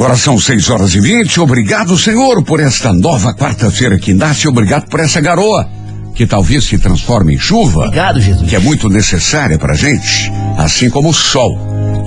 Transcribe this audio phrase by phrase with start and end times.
[0.00, 1.38] Agora são seis horas e vinte.
[1.38, 4.48] Obrigado, Senhor, por esta nova quarta-feira que nasce.
[4.48, 5.68] Obrigado por essa garoa
[6.14, 7.80] que talvez se transforme em chuva.
[7.80, 8.48] Obrigado, Jesus.
[8.48, 11.54] Que é muito necessária pra gente, assim como o sol.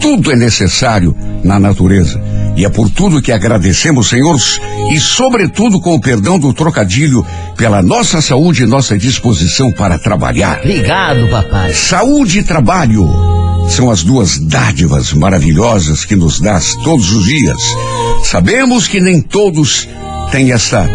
[0.02, 2.20] Tudo é necessário na natureza.
[2.56, 4.40] E é por tudo que agradecemos, Senhor,
[4.92, 7.24] e sobretudo com o perdão do trocadilho,
[7.56, 10.62] pela nossa saúde e nossa disposição para trabalhar.
[10.62, 11.72] Obrigado, papai.
[11.76, 17.58] Saúde e trabalho são as duas dádivas maravilhosas que nos dás todos os dias.
[18.24, 19.88] Sabemos que nem todos
[20.32, 20.88] têm essa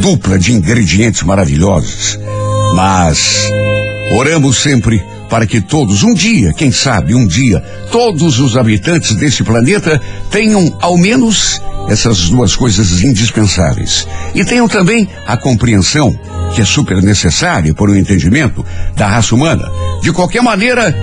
[0.00, 2.18] dupla de ingredientes maravilhosos,
[2.74, 3.50] mas
[4.12, 9.42] oramos sempre para que todos, um dia, quem sabe, um dia, todos os habitantes desse
[9.42, 14.06] planeta tenham ao menos essas duas coisas indispensáveis.
[14.34, 16.16] E tenham também a compreensão,
[16.54, 18.64] que é super necessária por um entendimento
[18.94, 19.70] da raça humana.
[20.02, 20.94] De qualquer maneira,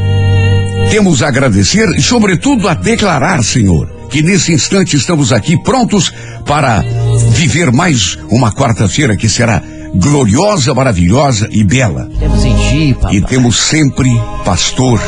[0.94, 6.14] temos a agradecer e, sobretudo, a declarar, Senhor, que nesse instante estamos aqui prontos
[6.46, 6.86] para
[7.32, 9.60] viver mais uma quarta-feira que será
[9.96, 12.08] gloriosa, maravilhosa e bela.
[12.20, 13.16] Temos em ti, papai.
[13.16, 14.08] E temos sempre,
[14.46, 15.02] pastor,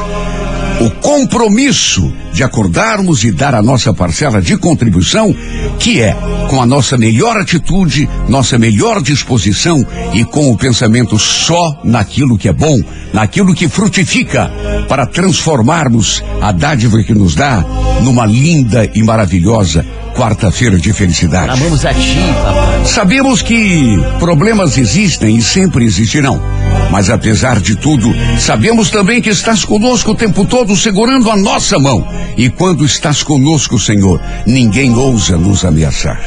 [0.80, 5.34] o compromisso de acordarmos e dar a nossa parcela de contribuição,
[5.80, 6.14] que é
[6.50, 12.50] com a nossa melhor atitude, nossa melhor disposição e com o pensamento só naquilo que
[12.50, 12.78] é bom,
[13.14, 14.52] naquilo que frutifica,
[14.88, 17.64] para transformarmos a dádiva que nos dá
[18.02, 19.86] numa linda e maravilhosa
[20.16, 21.52] quarta-feira de felicidade.
[21.52, 22.86] Amamos a ti, papai.
[22.86, 26.42] Sabemos que problemas existem e sempre existirão.
[26.90, 31.78] Mas apesar de tudo, sabemos também que estás conosco o tempo todo segurando a nossa
[31.78, 32.08] mão.
[32.38, 36.22] E quando estás conosco, Senhor, ninguém ousa nos ameaçar.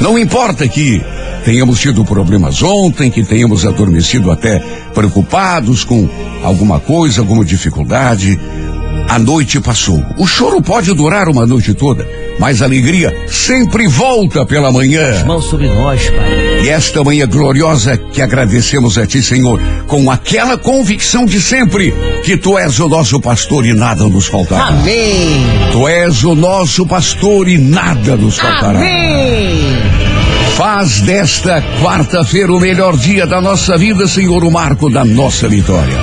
[0.00, 1.02] Não importa que
[1.44, 4.60] tenhamos tido problemas ontem, que tenhamos adormecido até
[4.94, 6.08] preocupados com
[6.42, 8.38] alguma coisa, alguma dificuldade.
[9.08, 10.04] A noite passou.
[10.16, 12.06] O choro pode durar uma noite toda,
[12.38, 15.24] mas a alegria sempre volta pela manhã.
[15.24, 16.62] Mãos sobre nós, pai.
[16.64, 21.94] E esta manhã gloriosa que agradecemos a Ti, Senhor, com aquela convicção de sempre
[22.24, 24.68] que Tu és o nosso pastor e nada nos faltará.
[24.68, 25.44] Amém.
[25.72, 28.78] Tu és o nosso pastor e nada nos faltará.
[28.78, 29.76] Amém.
[30.56, 35.96] Faz desta quarta-feira o melhor dia da nossa vida, Senhor, o marco da nossa vitória.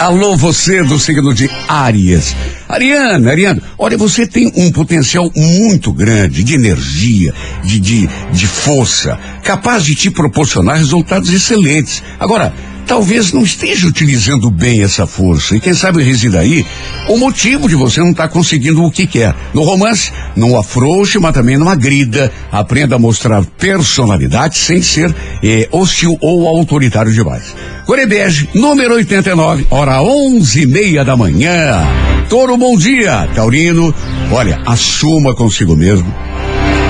[0.00, 2.34] Alô, você do signo de Áries.
[2.66, 9.18] Ariana, Ariana, olha, você tem um potencial muito grande de energia, de, de, de força,
[9.44, 12.02] capaz de te proporcionar resultados excelentes.
[12.18, 12.54] Agora,
[12.86, 15.56] talvez não esteja utilizando bem essa força.
[15.56, 16.64] E quem sabe resida aí
[17.08, 19.34] o motivo de você não estar conseguindo o que quer.
[19.54, 22.32] No romance, não afrouxe, mas também não agrida.
[22.50, 27.54] Aprenda a mostrar personalidade sem ser eh, hostil ou autoritário demais.
[27.86, 31.80] Corebege, número 89, hora onze e meia da manhã.
[32.28, 33.28] Toro, bom dia.
[33.34, 33.94] Taurino,
[34.30, 36.12] olha, assuma consigo mesmo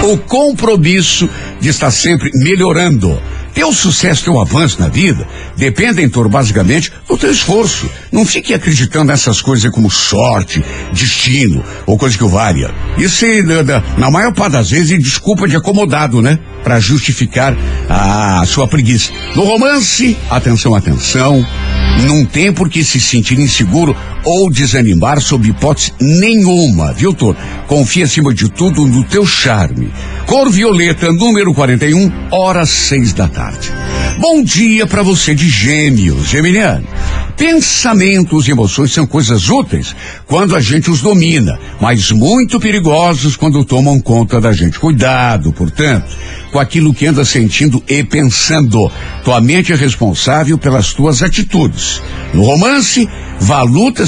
[0.03, 1.29] o compromisso
[1.61, 3.23] de estar sempre melhorando.
[3.55, 5.27] Teu sucesso, teu avanço na vida
[5.57, 7.89] dependem, Toro, basicamente do teu esforço.
[8.11, 12.71] Não fique acreditando nessas coisas como sorte, destino ou coisa que o valha.
[12.97, 16.39] Isso, é, na- na maior parte das vezes, é desculpa de acomodado, né?
[16.65, 17.57] Para justificar
[17.89, 19.11] a sua preguiça.
[19.35, 21.47] No romance, atenção, atenção.
[22.07, 27.37] Não tem por que se sentir inseguro ou desanimar sob hipótese nenhuma, viu, Toro?
[27.67, 29.91] Confia acima de tudo no teu charme.
[30.27, 33.73] Cor violeta, número 41, horas seis da tarde.
[34.19, 36.87] Bom dia para você de gêmeos, geminiano.
[37.37, 39.97] Pensamentos e emoções são coisas úteis
[40.27, 44.79] quando a gente os domina, mas muito perigosos quando tomam conta da gente.
[44.79, 46.07] Cuidado, portanto,
[46.53, 48.91] com aquilo que anda sentindo e pensando.
[49.25, 52.01] Tua mente é responsável pelas tuas atitudes.
[52.35, 53.09] No romance,
[53.41, 53.63] vá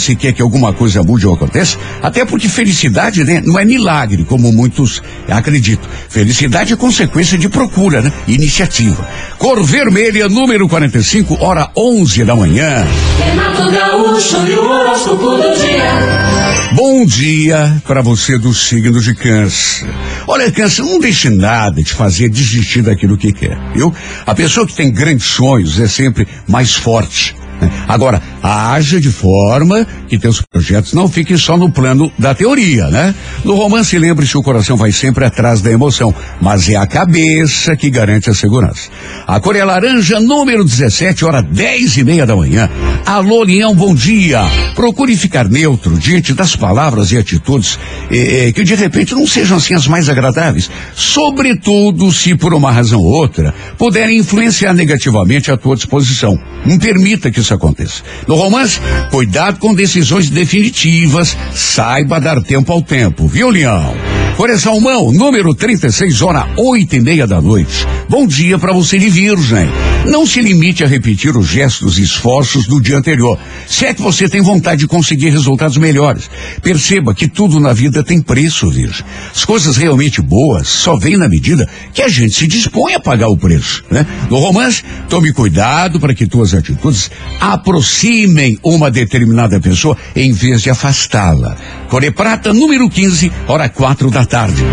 [0.04, 4.24] se quer que alguma coisa mude ou aconteça, até porque felicidade né, não é milagre,
[4.24, 5.88] como muitos acreditam.
[6.08, 8.12] Felicidade é consequência de procura, né?
[8.28, 9.08] Iniciativa.
[9.38, 12.86] Cor vermelha, número 45, hora 11 da manhã.
[13.18, 16.44] Renato Gaúcho e o horóscopo do dia.
[16.72, 19.88] Bom dia para você do signo de câncer.
[20.26, 23.94] Olha, câncer, não deixe nada te fazer desistir daquilo que quer, viu?
[24.26, 27.34] A pessoa que tem grandes sonhos é sempre mais forte.
[27.60, 27.70] Né?
[27.88, 33.14] Agora, haja de forma que teus projetos não fiquem só no plano da teoria, né?
[33.44, 37.90] No romance, lembre-se, o coração vai sempre atrás da emoção, mas é a cabeça que
[37.90, 38.90] garante a segurança.
[39.26, 42.68] A cor é laranja, número 17, hora 10 e meia da manhã.
[43.06, 44.42] Alô, Leão, bom dia.
[44.74, 47.78] Procure ficar neutro diante das palavras e atitudes
[48.10, 50.70] eh, eh, que de repente não sejam assim as mais agradáveis.
[50.94, 56.38] Sobretudo se por uma razão ou outra puderem influenciar negativamente a tua disposição.
[56.66, 58.02] Não permita que isso aconteça.
[58.26, 58.80] No romance,
[59.10, 64.23] cuidado com decisões definitivas, saiba dar tempo ao tempo, viu, Leão?
[64.36, 67.86] Folha Salmão, número 36, hora oito e meia da noite.
[68.08, 69.68] Bom dia para você de virgem.
[70.06, 73.38] Não se limite a repetir os gestos e esforços do dia anterior.
[73.66, 76.28] Se é que você tem vontade de conseguir resultados melhores.
[76.60, 79.06] Perceba que tudo na vida tem preço, virgem.
[79.32, 83.28] As coisas realmente boas só vêm na medida que a gente se dispõe a pagar
[83.28, 84.04] o preço, né?
[84.28, 87.10] No romance, tome cuidado para que tuas atitudes
[87.40, 91.56] aproximem uma determinada pessoa em vez de afastá-la.
[91.88, 94.64] Core Prata, número 15, hora quatro da tarde.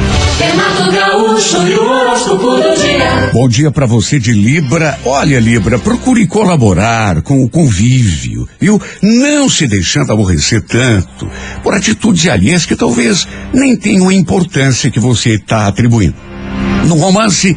[3.33, 4.99] Bom dia para você de Libra.
[5.05, 8.81] Olha, Libra, procure colaborar com o convívio, viu?
[9.01, 11.29] Não se deixando aborrecer tanto
[11.63, 16.15] por atitudes alheias que talvez nem tenham a importância que você está atribuindo.
[16.87, 17.55] No romance,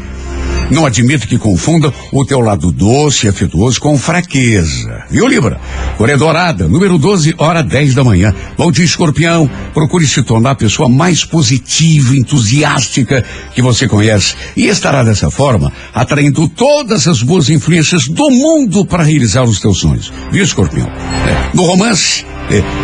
[0.71, 5.05] não admito que confunda o teu lado doce e afetuoso com fraqueza.
[5.11, 5.61] Viu, Libra?
[5.97, 8.35] Coré Dourada, número 12, hora 10 da manhã.
[8.57, 9.49] Bom dia, escorpião.
[9.73, 13.25] Procure se tornar a pessoa mais positiva, entusiástica
[13.55, 14.35] que você conhece.
[14.57, 19.79] E estará dessa forma atraindo todas as boas influências do mundo para realizar os teus
[19.79, 20.13] sonhos.
[20.31, 20.87] Viu, escorpião?
[20.89, 21.57] É.
[21.57, 22.25] No romance,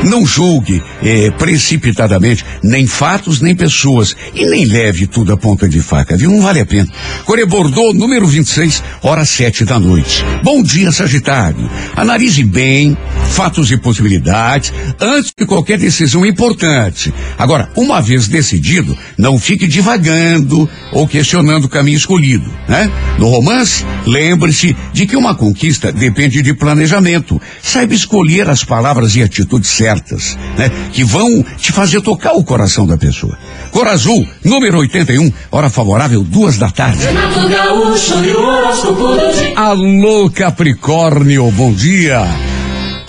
[0.05, 5.81] não julgue é, precipitadamente nem fatos nem pessoas e nem leve tudo a ponta de
[5.81, 6.31] faca, viu?
[6.31, 6.89] Não vale a pena.
[7.25, 10.25] Core Bordeaux, número 26, hora sete da noite.
[10.43, 11.71] Bom dia, Sagitário.
[11.95, 12.97] Analise bem
[13.31, 17.13] fatos e possibilidades antes de qualquer decisão importante.
[17.39, 22.91] Agora, uma vez decidido, não fique divagando ou questionando o caminho escolhido, né?
[23.19, 27.41] No romance, lembre-se de que uma conquista depende de planejamento.
[27.63, 30.71] Saiba escolher as palavras e atitudes atitudes certas, né?
[30.93, 33.37] Que vão te fazer tocar o coração da pessoa.
[33.73, 37.01] Cor Azul, número 81, hora favorável, duas da tarde.
[39.57, 42.25] Alô, Capricórnio, bom dia.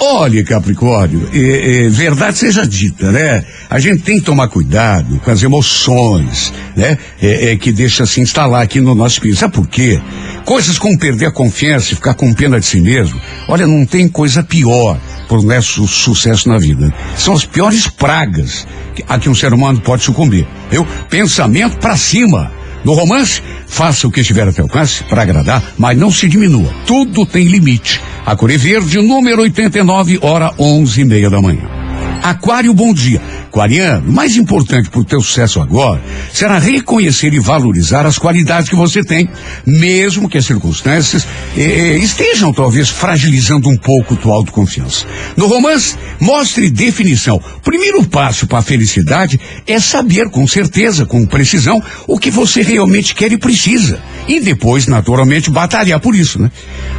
[0.03, 3.45] Olha, Capricórnio, é, é, verdade seja dita, né?
[3.69, 6.97] A gente tem que tomar cuidado com as emoções, né?
[7.21, 9.39] É, é, que deixa se instalar aqui no nosso espírito.
[9.39, 10.01] Sabe por quê?
[10.43, 13.21] Coisas como perder a confiança e ficar com pena de si mesmo.
[13.47, 14.99] Olha, não tem coisa pior
[15.31, 16.93] por nosso sucesso na vida.
[17.15, 18.67] São as piores pragas
[19.07, 20.45] a que um ser humano pode sucumbir.
[20.69, 22.51] Eu, pensamento para cima.
[22.83, 26.69] No romance, faça o que estiver a teu alcance para agradar, mas não se diminua.
[26.85, 28.01] Tudo tem limite.
[28.25, 31.80] A Cor é Verde, número 89, hora onze e meia da manhã.
[32.23, 33.19] Aquário, bom dia.
[33.47, 36.01] Aquariano, mais importante para o teu sucesso agora
[36.31, 39.27] será reconhecer e valorizar as qualidades que você tem,
[39.65, 41.27] mesmo que as circunstâncias
[41.57, 45.05] eh, estejam talvez fragilizando um pouco tua autoconfiança.
[45.35, 47.41] No romance, mostre definição.
[47.63, 53.13] Primeiro passo para a felicidade é saber com certeza, com precisão, o que você realmente
[53.13, 53.99] quer e precisa.
[54.27, 56.49] E depois, naturalmente, batalhar por isso, né?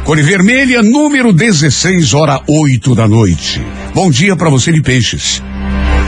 [0.03, 3.61] Cor vermelha, número 16, hora 8 da noite.
[3.95, 4.81] Bom dia para você de
[5.13, 5.41] peixes.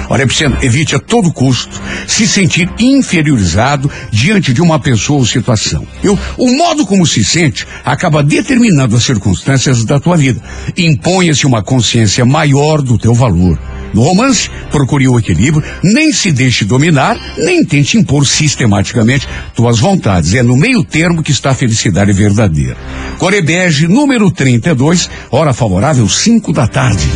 [0.07, 5.85] Olha, Pisciano, evite a todo custo se sentir inferiorizado diante de uma pessoa ou situação.
[6.03, 10.39] Eu, o modo como se sente acaba determinando as circunstâncias da tua vida.
[10.77, 13.59] Imponha-se uma consciência maior do teu valor.
[13.95, 20.35] No romance, procure o equilíbrio, nem se deixe dominar, nem tente impor sistematicamente tuas vontades.
[20.35, 22.77] É no meio termo que está a felicidade verdadeira.
[23.17, 27.09] Corebege, número 32, hora favorável, 5 da tarde.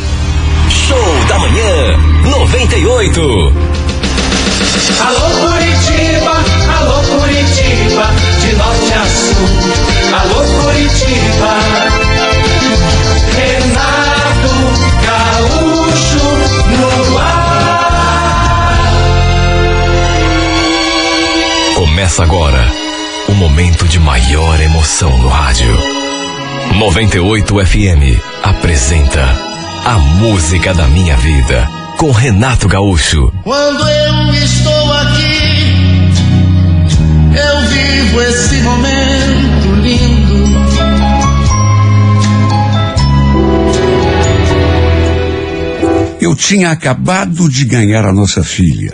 [1.50, 1.98] Manhã
[2.29, 3.22] 98.
[5.00, 6.36] Alô Curitiba,
[6.77, 8.06] alô Curitiba,
[8.39, 9.50] de norte a sul.
[10.13, 11.53] Alô Curitiba.
[13.36, 14.53] Renato
[15.08, 16.25] Gaúcho
[16.77, 18.94] no ar.
[21.74, 22.72] Começa agora
[23.27, 25.75] o momento de maior emoção no rádio.
[26.75, 29.49] 98 FM apresenta
[29.86, 31.67] A Música da Minha Vida
[31.98, 33.31] com Renato Gaúcho.
[33.43, 36.12] Quando eu estou aqui,
[37.36, 40.59] eu vivo esse momento lindo.
[46.21, 48.93] Eu tinha acabado de ganhar a nossa filha.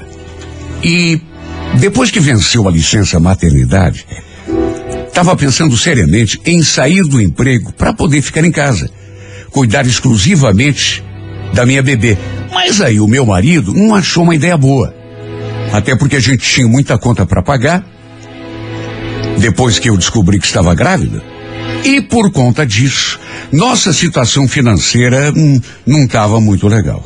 [0.83, 1.19] E
[1.75, 4.05] depois que venceu a licença maternidade,
[5.07, 8.89] estava pensando seriamente em sair do emprego para poder ficar em casa,
[9.55, 11.01] cuidar exclusivamente
[11.53, 12.17] da minha bebê.
[12.51, 14.93] Mas aí o meu marido não achou uma ideia boa.
[15.71, 17.81] Até porque a gente tinha muita conta para pagar.
[19.39, 21.24] Depois que eu descobri que estava grávida.
[21.85, 23.17] E por conta disso,
[23.50, 27.01] nossa situação financeira hum, não estava muito legal.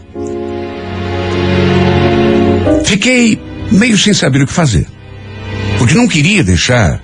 [2.84, 3.40] Fiquei
[3.72, 4.88] meio sem saber o que fazer.
[5.78, 7.00] Porque não queria deixar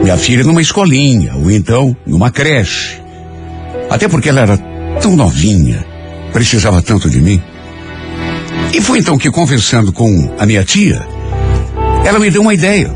[0.00, 3.01] minha filha numa escolinha, ou então numa creche.
[3.92, 4.56] Até porque ela era
[5.02, 5.84] tão novinha,
[6.32, 7.38] precisava tanto de mim.
[8.72, 11.06] E foi então que, conversando com a minha tia,
[12.02, 12.90] ela me deu uma ideia.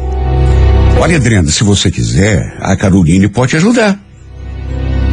[0.99, 4.01] Olha, Adriana, se você quiser, a Caroline pode te ajudar.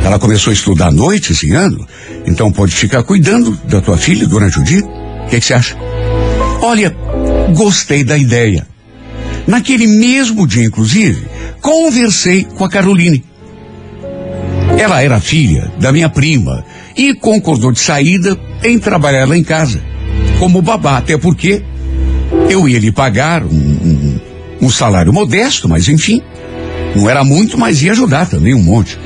[0.05, 1.85] Ela começou a estudar à noite esse ano,
[2.25, 4.85] então pode ficar cuidando da tua filha durante o dia.
[4.85, 5.75] O que, que você acha?
[6.61, 6.95] Olha,
[7.53, 8.65] gostei da ideia.
[9.45, 11.27] Naquele mesmo dia, inclusive,
[11.59, 13.32] conversei com a Caroline.
[14.77, 16.65] Ela era filha da minha prima
[16.95, 19.81] e concordou de saída em trabalhar lá em casa,
[20.39, 21.63] como babá, até porque
[22.49, 24.19] eu ia lhe pagar um, um,
[24.61, 26.21] um salário modesto, mas enfim,
[26.95, 28.97] não era muito, mas ia ajudar também um monte.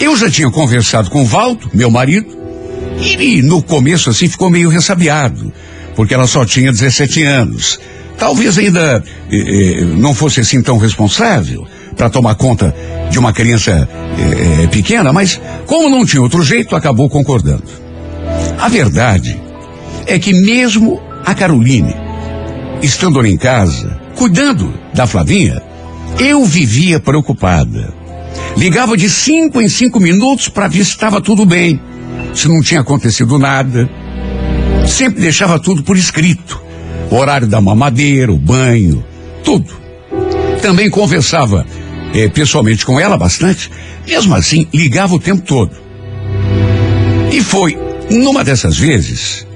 [0.00, 2.36] Eu já tinha conversado com o Valdo, meu marido,
[3.18, 5.52] e no começo assim ficou meio ressabiado,
[5.94, 7.80] porque ela só tinha 17 anos.
[8.16, 12.74] Talvez ainda eh, eh, não fosse assim tão responsável para tomar conta
[13.10, 17.64] de uma criança eh, pequena, mas como não tinha outro jeito, acabou concordando.
[18.58, 19.40] A verdade
[20.06, 21.94] é que mesmo a Caroline,
[22.82, 25.62] estando ali em casa, cuidando da Flavinha,
[26.18, 27.92] eu vivia preocupada.
[28.56, 31.80] Ligava de cinco em cinco minutos para ver se estava tudo bem,
[32.34, 33.88] se não tinha acontecido nada.
[34.86, 36.62] Sempre deixava tudo por escrito.
[37.10, 39.04] O horário da mamadeira, o banho,
[39.42, 39.72] tudo.
[40.62, 41.66] Também conversava
[42.14, 43.70] eh, pessoalmente com ela bastante.
[44.06, 45.72] Mesmo assim, ligava o tempo todo.
[47.32, 47.76] E foi
[48.10, 49.46] numa dessas vezes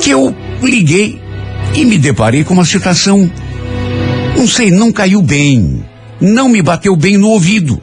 [0.00, 1.20] que eu liguei
[1.74, 3.30] e me deparei com uma situação,
[4.36, 5.84] não sei, não caiu bem,
[6.20, 7.80] não me bateu bem no ouvido.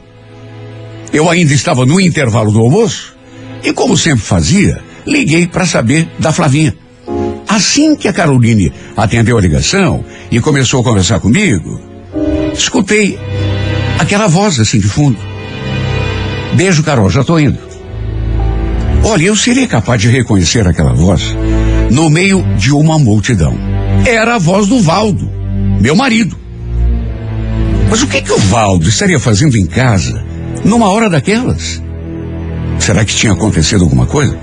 [1.12, 3.16] Eu ainda estava no intervalo do almoço
[3.62, 6.74] e, como sempre fazia, liguei para saber da Flavinha.
[7.48, 11.80] Assim que a Caroline atendeu a ligação e começou a conversar comigo,
[12.52, 13.18] escutei
[13.98, 15.18] aquela voz assim de fundo.
[16.54, 17.58] Beijo, Carol, já tô indo.
[19.04, 21.34] Olha, eu seria capaz de reconhecer aquela voz
[21.90, 23.56] no meio de uma multidão.
[24.04, 25.30] Era a voz do Valdo,
[25.80, 26.36] meu marido.
[27.88, 30.24] Mas o que que o Valdo estaria fazendo em casa
[30.64, 31.80] numa hora daquelas?
[32.78, 34.36] Será que tinha acontecido alguma coisa?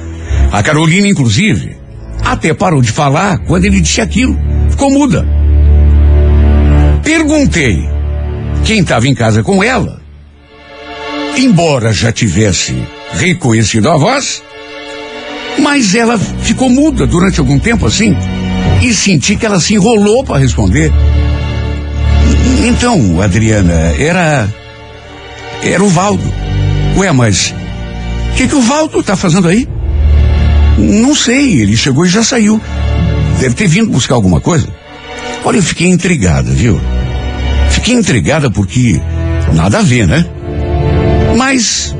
[0.51, 1.75] A Carolina, inclusive,
[2.23, 4.37] até parou de falar quando ele disse aquilo.
[4.69, 5.27] Ficou muda.
[7.03, 7.92] Perguntei
[8.65, 10.01] quem estava em casa com ela.
[11.37, 12.75] Embora já tivesse
[13.13, 14.41] reconhecido a voz,
[15.59, 18.15] mas ela ficou muda durante algum tempo assim
[18.81, 20.91] e senti que ela se enrolou para responder.
[22.65, 24.47] Então, Adriana, era.
[25.61, 26.23] Era o Valdo.
[26.97, 27.53] Ué, mas.
[28.31, 29.67] O que, que o Valdo tá fazendo aí?
[30.77, 32.59] Não sei, ele chegou e já saiu.
[33.39, 34.67] Deve ter vindo buscar alguma coisa.
[35.45, 36.79] Olha, eu fiquei intrigada, viu?
[37.73, 39.01] Fiquei intrigada porque
[39.53, 40.25] nada a ver, né?
[41.37, 41.95] Mas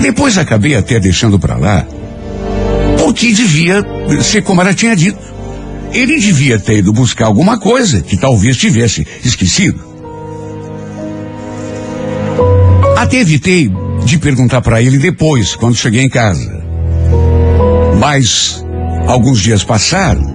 [0.00, 1.86] depois acabei até deixando para lá,
[2.98, 3.84] porque devia
[4.22, 5.18] ser como ela tinha dito.
[5.92, 9.84] Ele devia ter ido buscar alguma coisa que talvez tivesse esquecido.
[12.96, 13.70] Até evitei
[14.04, 16.62] de perguntar para ele depois, quando cheguei em casa.
[17.98, 18.64] Mas
[19.08, 20.29] alguns dias passaram.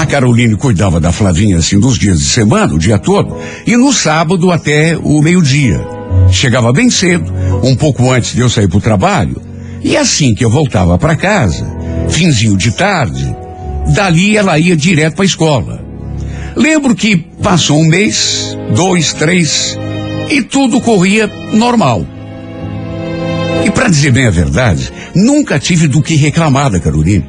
[0.00, 3.92] A Caroline cuidava da Flavinha assim dos dias de semana, o dia todo, e no
[3.92, 5.86] sábado até o meio-dia.
[6.32, 7.30] Chegava bem cedo,
[7.62, 9.42] um pouco antes de eu sair para o trabalho,
[9.82, 11.66] e assim que eu voltava para casa,
[12.08, 13.36] finzinho de tarde,
[13.94, 15.84] dali ela ia direto para a escola.
[16.56, 19.78] Lembro que passou um mês, dois, três,
[20.30, 22.06] e tudo corria normal.
[23.66, 27.28] E para dizer bem a verdade, nunca tive do que reclamar da Caroline.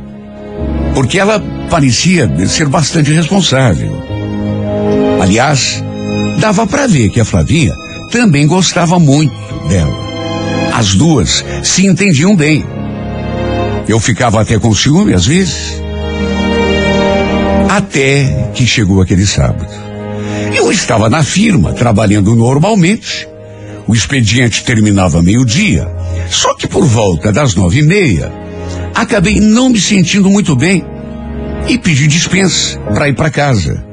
[0.93, 4.03] Porque ela parecia ser bastante responsável.
[5.21, 5.81] Aliás,
[6.37, 7.73] dava para ver que a Flavinha
[8.11, 9.33] também gostava muito
[9.69, 9.95] dela.
[10.73, 12.65] As duas se entendiam bem.
[13.87, 15.81] Eu ficava até com ciúme às vezes.
[17.69, 19.71] Até que chegou aquele sábado.
[20.53, 23.25] Eu estava na firma, trabalhando normalmente.
[23.87, 25.87] O expediente terminava meio-dia.
[26.29, 28.29] Só que por volta das nove e meia,
[28.93, 30.90] acabei não me sentindo muito bem
[31.67, 33.83] e pedi dispensa para ir para casa.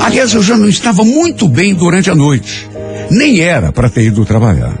[0.00, 2.68] Aliás, eu já não estava muito bem durante a noite.
[3.10, 4.78] Nem era para ter ido trabalhar.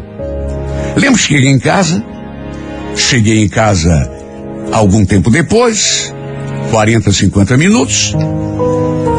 [0.96, 2.02] Lembro que cheguei em casa.
[2.96, 4.10] Cheguei em casa
[4.72, 6.12] algum tempo depois,
[6.70, 8.14] 40, 50 minutos.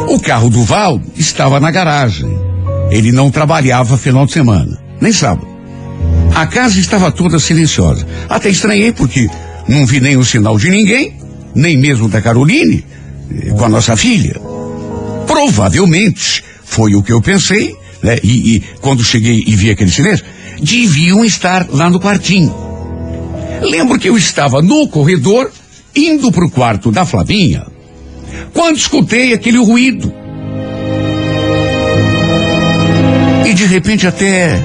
[0.08, 2.30] O carro do Val estava na garagem.
[2.90, 5.48] Ele não trabalhava final de semana, nem sábado.
[6.36, 8.06] A casa estava toda silenciosa.
[8.28, 9.30] Até estranhei porque
[9.68, 11.14] não vi nenhum sinal de ninguém,
[11.56, 12.86] nem mesmo da Caroline,
[13.30, 14.40] eh, com a nossa filha.
[15.28, 18.18] Provavelmente foi o que eu pensei, né?
[18.24, 20.26] E, e quando cheguei e vi aquele silêncio,
[20.62, 22.54] deviam estar lá no quartinho.
[23.62, 25.52] Lembro que eu estava no corredor,
[25.96, 27.66] indo para o quarto da Flavinha,
[28.54, 30.12] quando escutei aquele ruído.
[33.46, 34.60] E de repente até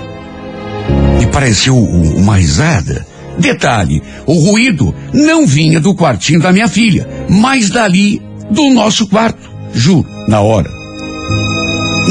[1.18, 3.06] me pareceu uma risada.
[3.38, 9.50] Detalhe, o ruído não vinha do quartinho da minha filha, mas dali do nosso quarto.
[9.74, 10.70] Juro, na hora.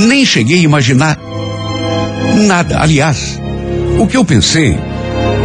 [0.08, 1.20] Nem cheguei a imaginar
[2.46, 2.79] nada.
[2.79, 3.39] Aliás,
[4.00, 4.77] o que eu pensei,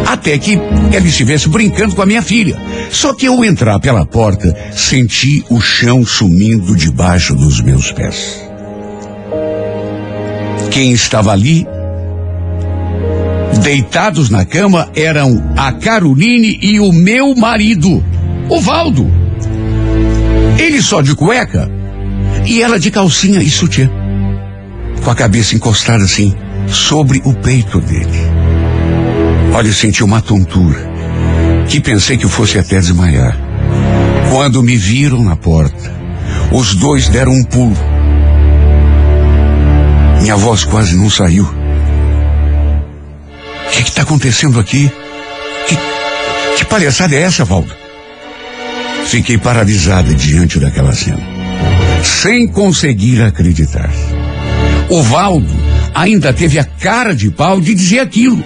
[0.07, 0.59] até que
[0.93, 2.61] ela estivesse brincando com a minha filha.
[2.91, 8.45] Só que ao entrar pela porta, senti o chão sumindo debaixo dos meus pés.
[10.71, 11.67] Quem estava ali,
[13.59, 18.03] deitados na cama, eram a Caroline e o meu marido,
[18.49, 19.11] o Valdo.
[20.59, 21.71] Ele só de cueca
[22.47, 23.91] e ela de calcinha e sutiã,
[25.03, 26.35] com a cabeça encostada assim
[26.69, 28.21] sobre o peito dele.
[29.53, 30.79] Olha, eu senti uma tontura,
[31.69, 33.37] que pensei que fosse até desmaiar.
[34.31, 35.93] Quando me viram na porta,
[36.53, 37.77] os dois deram um pulo.
[40.21, 41.60] Minha voz quase não saiu.
[43.83, 44.91] Que está acontecendo aqui?
[45.67, 45.77] Que,
[46.57, 47.75] que palhaçada é essa, Valdo?
[49.07, 51.19] Fiquei paralisada diante daquela cena,
[52.05, 53.91] sem conseguir acreditar.
[54.89, 55.51] O Valdo
[55.95, 58.45] ainda teve a cara de pau de dizer aquilo.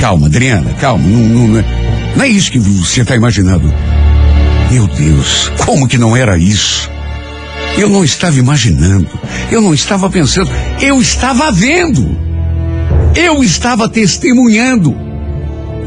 [0.00, 1.04] Calma, Adriana, calma.
[1.08, 1.64] Não, não, não é-
[2.14, 3.72] não é isso que você está imaginando.
[4.70, 6.88] Meu Deus, como que não era isso?
[7.76, 9.08] Eu não estava imaginando.
[9.50, 10.50] Eu não estava pensando.
[10.80, 12.27] Eu estava vendo.
[13.14, 14.96] Eu estava testemunhando.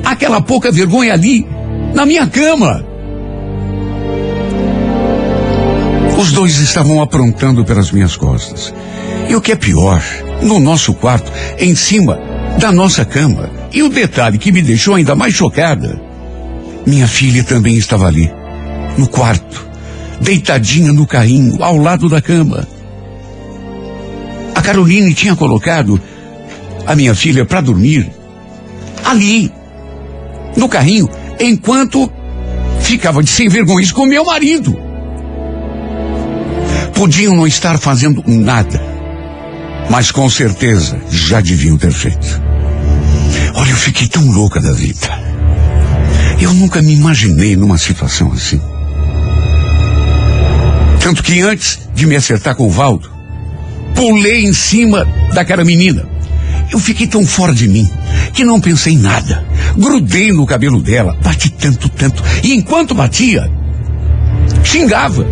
[0.04, 1.46] Aquela pouca vergonha ali,
[1.94, 2.86] na minha cama.
[6.18, 8.74] Os dois estavam aprontando pelas minhas costas.
[9.30, 10.02] E o que é pior,
[10.42, 12.20] no nosso quarto, em cima
[12.60, 13.50] da nossa cama.
[13.72, 16.00] E o detalhe que me deixou ainda mais chocada:
[16.86, 18.32] minha filha também estava ali,
[18.98, 19.66] no quarto,
[20.20, 22.68] deitadinha no carrinho, ao lado da cama.
[24.54, 26.00] A Caroline tinha colocado
[26.86, 28.10] a minha filha para dormir
[29.06, 29.52] ali,
[30.56, 32.12] no carrinho, enquanto
[32.82, 34.78] ficava de sem vergonha com meu marido.
[36.94, 38.82] Podiam não estar fazendo nada,
[39.90, 42.42] mas com certeza já deviam ter feito.
[43.56, 45.08] Olha, eu fiquei tão louca da vida.
[46.40, 48.62] Eu nunca me imaginei numa situação assim.
[51.00, 53.12] Tanto que antes de me acertar com o Valdo,
[53.96, 56.11] pulei em cima daquela menina.
[56.72, 57.90] Eu fiquei tão fora de mim
[58.34, 59.46] que não pensei em nada.
[59.78, 62.24] Grudei no cabelo dela, bati tanto, tanto.
[62.44, 63.52] E enquanto batia,
[64.64, 65.26] xingava.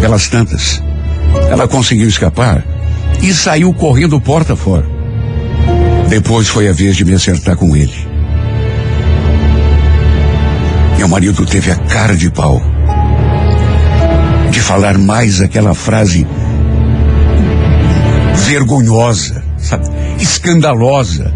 [0.00, 0.82] Pelas tantas,
[1.50, 2.64] ela conseguiu escapar
[3.20, 4.86] e saiu correndo porta fora.
[6.08, 8.08] Depois foi a vez de me acertar com ele.
[10.96, 12.62] Meu marido teve a cara de pau
[14.50, 16.26] de falar mais aquela frase
[18.34, 19.88] vergonhosa, sabe?
[20.18, 21.32] Escandalosa.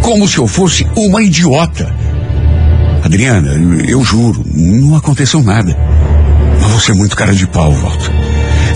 [0.00, 1.94] Como se eu fosse uma idiota.
[3.02, 3.54] Adriana,
[3.86, 5.76] eu, juro, não aconteceu nada.
[6.60, 8.10] Mas você é muito cara de pau, Walter.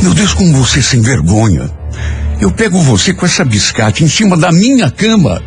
[0.02, 1.70] Meu Deus, como você é sem vergonha.
[2.40, 5.40] Eu pego você com essa biscate em cima da minha cama,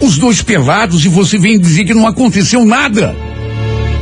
[0.00, 3.14] os dois pelados, e você vem dizer que não aconteceu nada.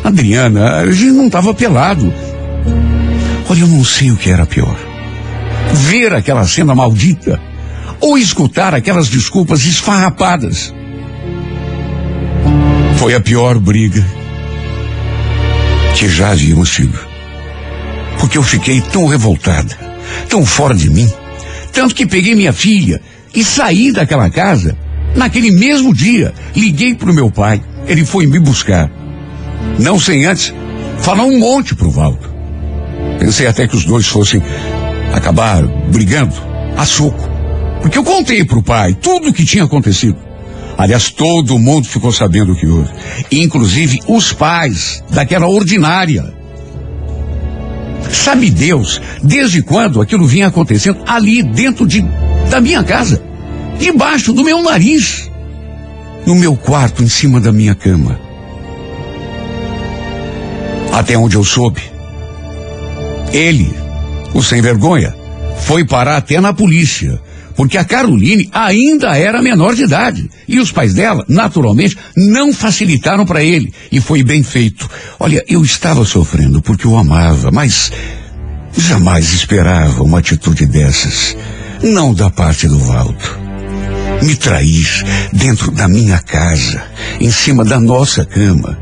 [0.05, 2.13] Adriana, a gente não estava pelado.
[3.49, 4.77] Olha, eu não sei o que era pior.
[5.73, 7.41] Ver aquela cena maldita
[8.01, 10.73] ou escutar aquelas desculpas esfarrapadas.
[12.97, 14.05] Foi a pior briga
[15.95, 16.99] que já havíamos tido.
[18.21, 19.77] Porque eu fiquei tão revoltada,
[20.29, 21.11] tão fora de mim,
[21.73, 23.01] tanto que peguei minha filha
[23.35, 24.77] e saí daquela casa
[25.15, 26.33] naquele mesmo dia.
[26.55, 28.91] Liguei pro meu pai, ele foi me buscar.
[29.79, 30.53] Não sem antes
[30.99, 32.29] falar um monte pro Valdo.
[33.19, 34.43] Pensei até que os dois fossem
[35.13, 36.35] acabar brigando
[36.77, 37.38] a soco.
[37.81, 40.17] Porque eu contei pro pai tudo o que tinha acontecido.
[40.77, 42.89] Aliás, todo mundo ficou sabendo o que houve.
[43.33, 46.33] Inclusive os pais daquela ordinária.
[48.13, 52.05] Sabe Deus, desde quando aquilo vinha acontecendo ali dentro de,
[52.49, 53.21] da minha casa,
[53.79, 55.31] debaixo do meu nariz,
[56.25, 58.19] no meu quarto, em cima da minha cama.
[60.93, 61.83] Até onde eu soube,
[63.33, 63.75] ele,
[64.35, 65.15] o sem vergonha,
[65.61, 67.21] foi parar até na polícia,
[67.59, 70.31] porque a Caroline ainda era menor de idade.
[70.47, 73.75] E os pais dela, naturalmente, não facilitaram para ele.
[73.91, 74.89] E foi bem feito.
[75.19, 77.91] Olha, eu estava sofrendo porque o amava, mas
[78.77, 81.37] jamais esperava uma atitude dessas.
[81.83, 83.39] Não da parte do Valdo.
[84.23, 84.87] Me trair
[85.33, 86.81] dentro da minha casa,
[87.21, 88.79] em cima da nossa cama.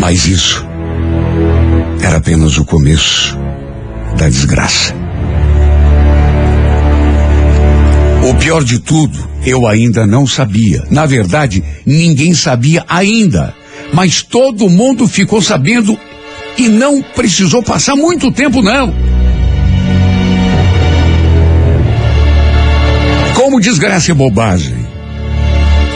[0.00, 0.66] Mas isso
[2.02, 3.38] era apenas o começo
[4.16, 4.99] da desgraça.
[8.22, 10.84] O pior de tudo, eu ainda não sabia.
[10.90, 13.54] Na verdade, ninguém sabia ainda.
[13.92, 15.98] Mas todo mundo ficou sabendo
[16.58, 18.94] e não precisou passar muito tempo, não.
[23.34, 24.86] Como desgraça e bobagem.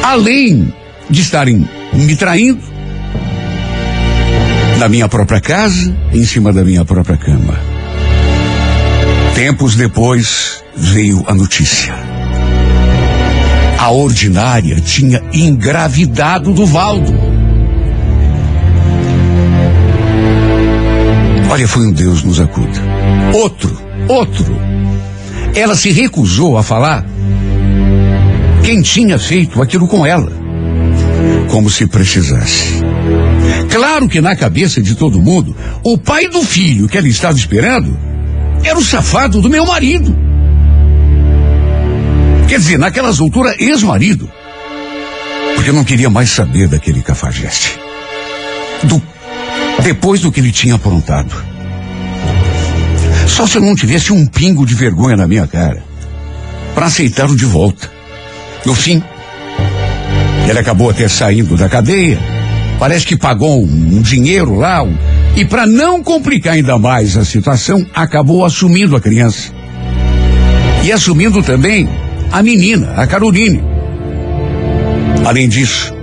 [0.02, 0.72] Além
[1.10, 2.62] de estarem me traindo,
[4.78, 7.58] na minha própria casa, em cima da minha própria cama.
[9.34, 12.03] Tempos depois veio a notícia.
[13.84, 17.12] A ordinária tinha engravidado do Valdo.
[21.50, 22.80] Olha, foi um Deus nos acuda.
[23.34, 24.56] Outro, outro.
[25.54, 27.04] Ela se recusou a falar
[28.62, 30.32] quem tinha feito aquilo com ela.
[31.50, 32.80] Como se precisasse.
[33.70, 37.94] Claro que na cabeça de todo mundo, o pai do filho que ela estava esperando
[38.62, 40.23] era o safado do meu marido.
[42.48, 44.30] Quer dizer, naquelas alturas, ex-marido.
[45.54, 47.78] Porque eu não queria mais saber daquele cafajeste.
[48.82, 49.02] Do,
[49.82, 51.34] depois do que ele tinha aprontado.
[53.26, 55.82] Só se eu não tivesse um pingo de vergonha na minha cara.
[56.74, 57.90] Para aceitá-lo de volta.
[58.64, 59.02] No fim,
[60.48, 62.18] ele acabou até saindo da cadeia.
[62.78, 64.82] Parece que pagou um, um dinheiro lá.
[64.82, 64.96] Um,
[65.36, 69.52] e para não complicar ainda mais a situação, acabou assumindo a criança.
[70.82, 71.88] E assumindo também
[72.34, 73.62] a menina, a Caroline.
[75.24, 75.94] Além disso,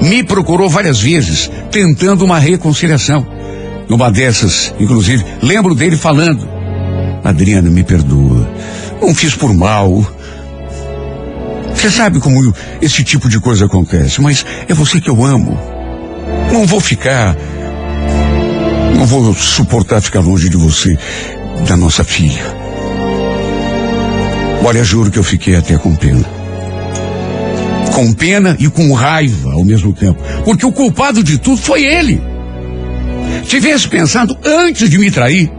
[0.00, 3.26] me procurou várias vezes, tentando uma reconciliação.
[3.86, 6.48] Numa dessas, inclusive, lembro dele falando:
[7.22, 8.48] Adriana, me perdoa.
[8.98, 10.06] Não fiz por mal.
[11.74, 15.58] Você sabe como esse tipo de coisa acontece, mas é você que eu amo.
[16.50, 17.36] Não vou ficar.
[18.96, 20.98] Não vou suportar ficar longe de você,
[21.68, 22.67] da nossa filha.
[24.64, 26.24] Olha, juro que eu fiquei até com pena.
[27.94, 30.20] Com pena e com raiva ao mesmo tempo.
[30.44, 32.20] Porque o culpado de tudo foi ele.
[33.44, 35.50] Tivesse pensado antes de me trair.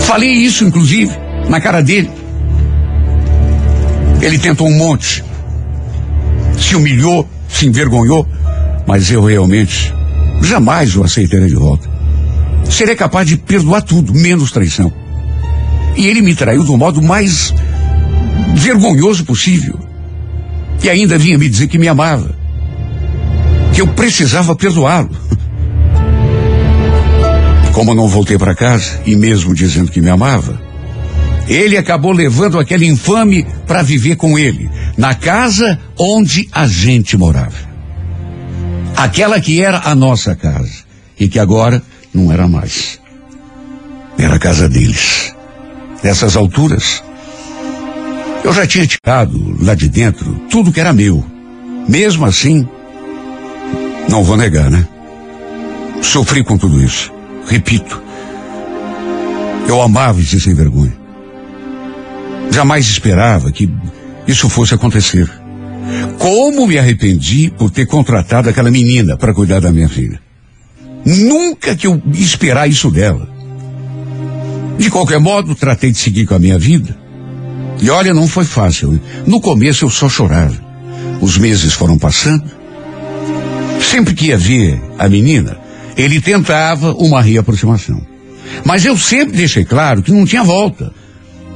[0.00, 1.16] Falei isso, inclusive,
[1.48, 2.10] na cara dele.
[4.20, 5.24] Ele tentou um monte.
[6.58, 8.26] Se humilhou, se envergonhou,
[8.86, 9.92] mas eu realmente
[10.42, 11.88] jamais o aceitaria de volta.
[12.68, 15.01] Seria capaz de perdoar tudo, menos traição.
[15.96, 17.52] E ele me traiu do modo mais
[18.54, 19.78] vergonhoso possível.
[20.82, 22.34] E ainda vinha me dizer que me amava.
[23.72, 25.10] Que eu precisava perdoá-lo.
[27.72, 30.60] Como eu não voltei para casa, e mesmo dizendo que me amava,
[31.48, 37.72] ele acabou levando aquele infame para viver com ele, na casa onde a gente morava.
[38.96, 40.84] Aquela que era a nossa casa
[41.18, 43.00] e que agora não era mais.
[44.18, 45.31] Era a casa deles.
[46.02, 47.02] Nessas alturas,
[48.44, 51.24] eu já tinha tirado lá de dentro tudo que era meu.
[51.88, 52.66] Mesmo assim,
[54.08, 54.86] não vou negar, né?
[56.02, 57.12] Sofri com tudo isso.
[57.46, 58.02] Repito,
[59.68, 60.92] eu amava esse sem vergonha.
[62.50, 63.70] Jamais esperava que
[64.26, 65.30] isso fosse acontecer.
[66.18, 70.20] Como me arrependi por ter contratado aquela menina para cuidar da minha filha.
[71.04, 73.31] Nunca que eu esperar isso dela.
[74.78, 76.96] De qualquer modo, tratei de seguir com a minha vida.
[77.80, 79.00] E olha, não foi fácil.
[79.26, 80.56] No começo eu só chorava.
[81.20, 82.44] Os meses foram passando.
[83.80, 85.58] Sempre que ia ver a menina,
[85.96, 88.00] ele tentava uma reaproximação.
[88.64, 90.92] Mas eu sempre deixei claro que não tinha volta.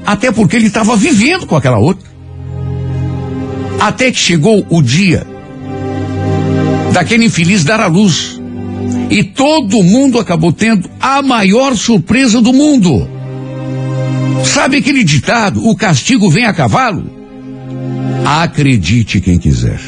[0.05, 2.07] Até porque ele estava vivendo com aquela outra.
[3.81, 5.27] Até que chegou o dia
[6.93, 8.36] daquele infeliz dar à luz.
[9.11, 13.09] E todo mundo acabou tendo a maior surpresa do mundo.
[14.45, 17.11] Sabe aquele ditado, o castigo vem a cavalo?
[18.25, 19.81] Acredite quem quiser.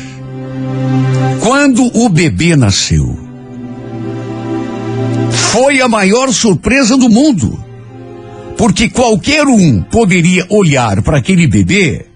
[1.41, 3.19] Quando o bebê nasceu,
[5.31, 7.59] foi a maior surpresa do mundo.
[8.57, 12.07] Porque qualquer um poderia olhar para aquele bebê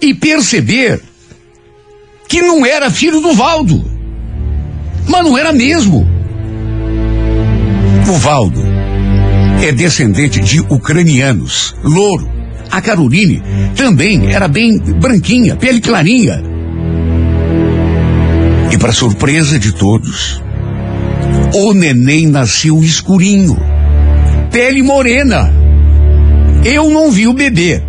[0.00, 1.02] e perceber
[2.28, 3.97] que não era filho do Valdo.
[5.08, 6.06] Mas não era mesmo.
[8.06, 8.62] O Valdo
[9.62, 12.28] é descendente de ucranianos, louro.
[12.70, 13.42] A Caroline
[13.74, 16.42] também era bem branquinha, pele clarinha.
[18.70, 20.42] E para surpresa de todos,
[21.54, 23.56] o neném nasceu escurinho,
[24.50, 25.52] pele morena.
[26.64, 27.82] Eu não vi o bebê,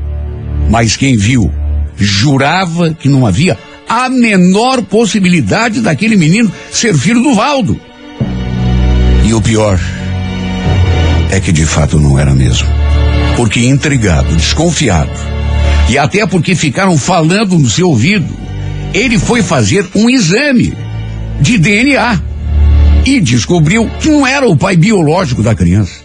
[0.70, 1.52] mas quem viu
[1.98, 3.58] jurava que não havia
[3.90, 7.82] a menor possibilidade daquele menino ser filho do Valdo.
[9.26, 9.80] E o pior
[11.32, 12.68] é que de fato não era mesmo.
[13.36, 15.12] Porque intrigado, desconfiado,
[15.90, 18.32] e até porque ficaram falando no seu ouvido,
[18.94, 20.74] ele foi fazer um exame
[21.42, 22.22] de DNA
[23.06, 26.02] e descobriu que não era o pai biológico da criança.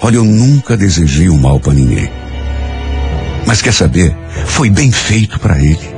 [0.00, 2.08] Olha, eu nunca desejei o mal para ninguém.
[3.46, 4.14] Mas quer saber?
[4.46, 5.97] Foi bem feito para ele.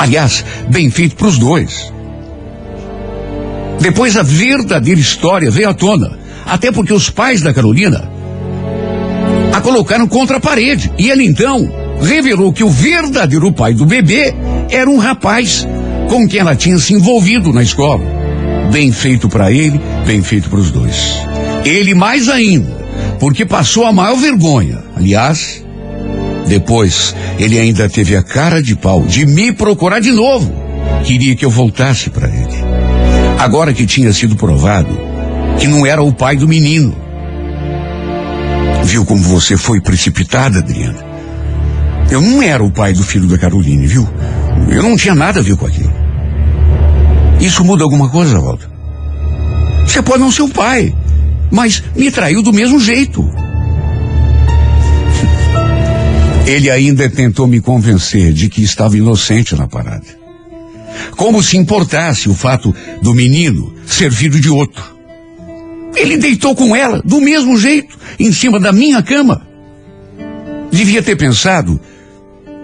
[0.00, 1.92] Aliás, bem feito para os dois.
[3.78, 6.18] Depois a verdadeira história veio à tona.
[6.46, 8.10] Até porque os pais da Carolina
[9.52, 10.90] a colocaram contra a parede.
[10.98, 14.34] E ele então revelou que o verdadeiro pai do bebê
[14.70, 15.68] era um rapaz
[16.08, 18.02] com quem ela tinha se envolvido na escola.
[18.72, 21.20] Bem feito para ele, bem feito para os dois.
[21.62, 22.74] Ele mais ainda,
[23.18, 24.78] porque passou a maior vergonha.
[24.96, 25.62] Aliás,
[26.50, 30.52] depois ele ainda teve a cara de pau de me procurar de novo.
[31.04, 32.56] Queria que eu voltasse para ele.
[33.38, 34.98] Agora que tinha sido provado
[35.60, 36.92] que não era o pai do menino.
[38.82, 40.98] Viu como você foi precipitada, Adriana?
[42.10, 44.08] Eu não era o pai do filho da Caroline, viu?
[44.68, 45.92] Eu não tinha nada a ver com aquilo.
[47.38, 48.68] Isso muda alguma coisa, Walter?
[49.86, 50.92] Você pode não ser o pai,
[51.48, 53.24] mas me traiu do mesmo jeito.
[56.50, 60.06] Ele ainda tentou me convencer de que estava inocente na parada.
[61.16, 64.82] Como se importasse o fato do menino ser filho de outro.
[65.94, 69.46] Ele deitou com ela do mesmo jeito, em cima da minha cama.
[70.72, 71.80] Devia ter pensado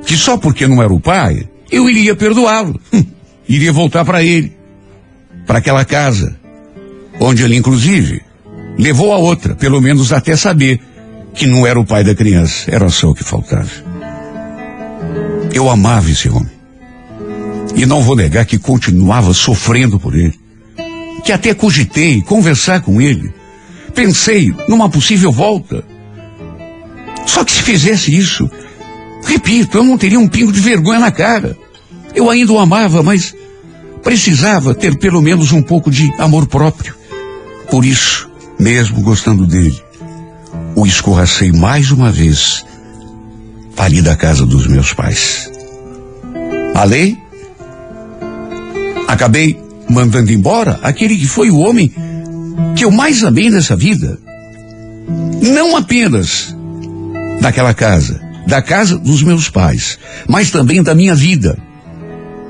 [0.05, 2.81] que só porque não era o pai, eu iria perdoá-lo.
[2.92, 3.05] Hum,
[3.49, 4.53] iria voltar para ele,
[5.46, 6.37] para aquela casa,
[7.20, 8.20] onde ele, inclusive,
[8.77, 10.81] levou a outra, pelo menos até saber
[11.37, 12.64] que não era o pai da criança.
[12.68, 13.70] Era só o que faltava.
[15.53, 16.51] Eu amava esse homem.
[17.77, 20.35] E não vou negar que continuava sofrendo por ele.
[21.22, 23.33] Que até cogitei conversar com ele.
[23.94, 25.85] Pensei numa possível volta.
[27.27, 28.51] Só que se fizesse isso,
[29.25, 31.57] repito, eu não teria um pingo de vergonha na cara.
[32.14, 33.35] Eu ainda o amava, mas
[34.03, 36.94] precisava ter pelo menos um pouco de amor próprio.
[37.70, 39.77] Por isso, mesmo gostando dele,
[40.76, 42.64] o escorracei mais uma vez
[43.76, 45.50] ali da casa dos meus pais.
[46.74, 47.18] A lei
[49.06, 49.58] Acabei
[49.88, 51.92] mandando embora aquele que foi o homem
[52.74, 54.18] que eu mais amei nessa vida.
[55.40, 56.54] Não apenas
[57.40, 61.56] daquela casa, da casa dos meus pais, mas também da minha vida.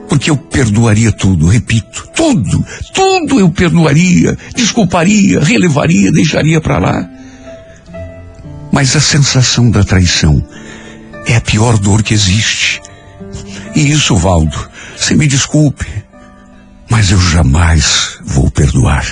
[0.09, 7.11] Porque eu perdoaria tudo, repito, tudo, tudo eu perdoaria, desculparia, relevaria, deixaria para lá.
[8.73, 10.43] Mas a sensação da traição
[11.27, 12.81] é a pior dor que existe.
[13.75, 15.87] E isso, Valdo, você me desculpe,
[16.91, 19.05] mas eu jamais vou perdoar.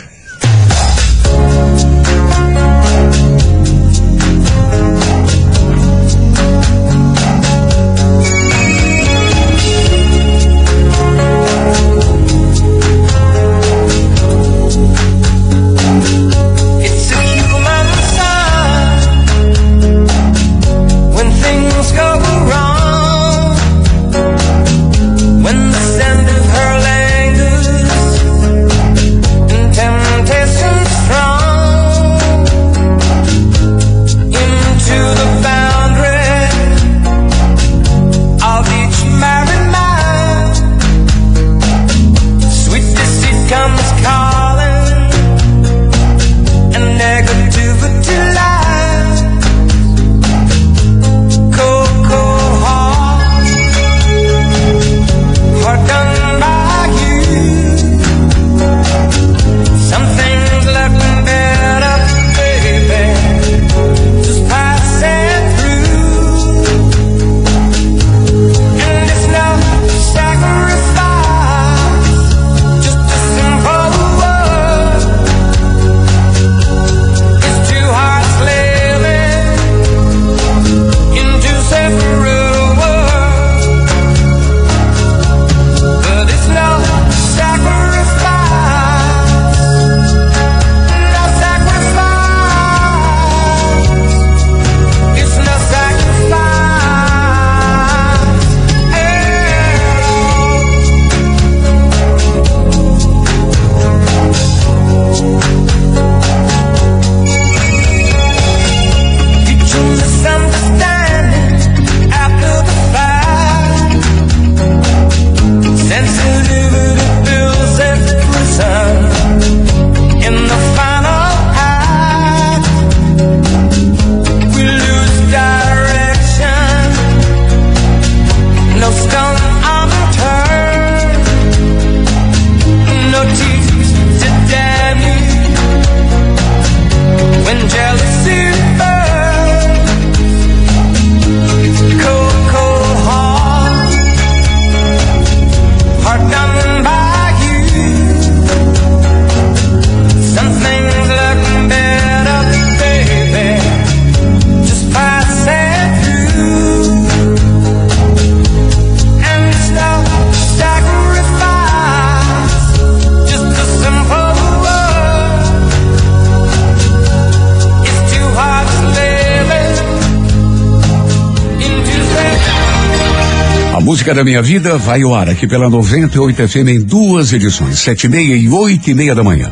[174.04, 178.04] Música da minha vida vai ao ar aqui pela 98 FM em duas edições, sete
[178.04, 179.50] e meia e oito e meia da manhã.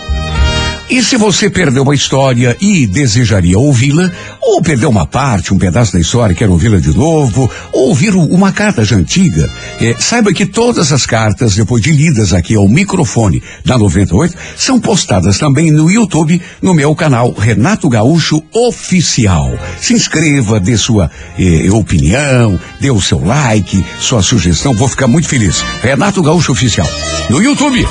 [0.88, 5.94] E se você perdeu uma história e desejaria ouvi-la, ou perdeu uma parte, um pedaço
[5.94, 9.50] da história e quer ouvi-la de novo, ou ouvir uma carta já antiga,
[9.82, 14.80] eh, saiba que todas as cartas, depois de lidas aqui ao microfone da 98, são
[14.80, 19.58] postadas também no YouTube, no meu canal Renato Gaúcho Oficial.
[19.82, 25.28] Se inscreva, dê sua eh, opinião, dê o seu like, sua sugestão, vou ficar muito
[25.28, 25.66] feliz.
[25.82, 26.88] Renato Gaúcho Oficial.
[27.28, 27.88] No YouTube.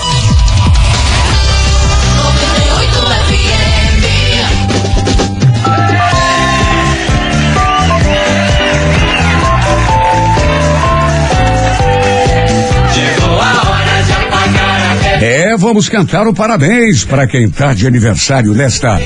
[15.64, 19.00] Vamos cantar o parabéns para quem tá de aniversário nesta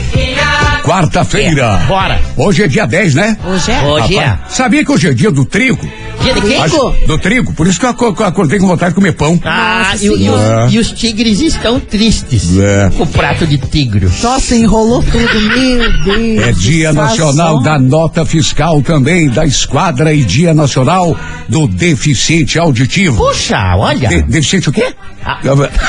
[0.83, 1.77] quarta-feira.
[1.87, 2.21] Bora.
[2.37, 3.37] Hoje é dia 10, né?
[3.45, 3.83] Hoje é?
[3.85, 4.25] Hoje é.
[4.25, 5.89] Rapaz, Sabia que hoje é dia do trigo?
[6.29, 7.07] Dia de quem?
[7.07, 9.41] Do trigo, por isso que eu aco- eu acordei com vontade de comer pão.
[9.45, 10.71] Ah, Nossa e, o- e os, Senhora.
[10.71, 12.59] e os tigres estão tristes.
[12.59, 12.91] É.
[12.97, 14.09] Com o prato de tigre.
[14.23, 16.47] Nossa, enrolou tudo, meu Deus.
[16.49, 21.17] É Dia Nacional da Nota Fiscal também, da Esquadra e Dia Nacional
[21.49, 23.17] do Deficiente Auditivo.
[23.17, 24.09] Puxa, olha.
[24.09, 24.95] De- deficiente o quê?
[25.25, 25.39] Ah.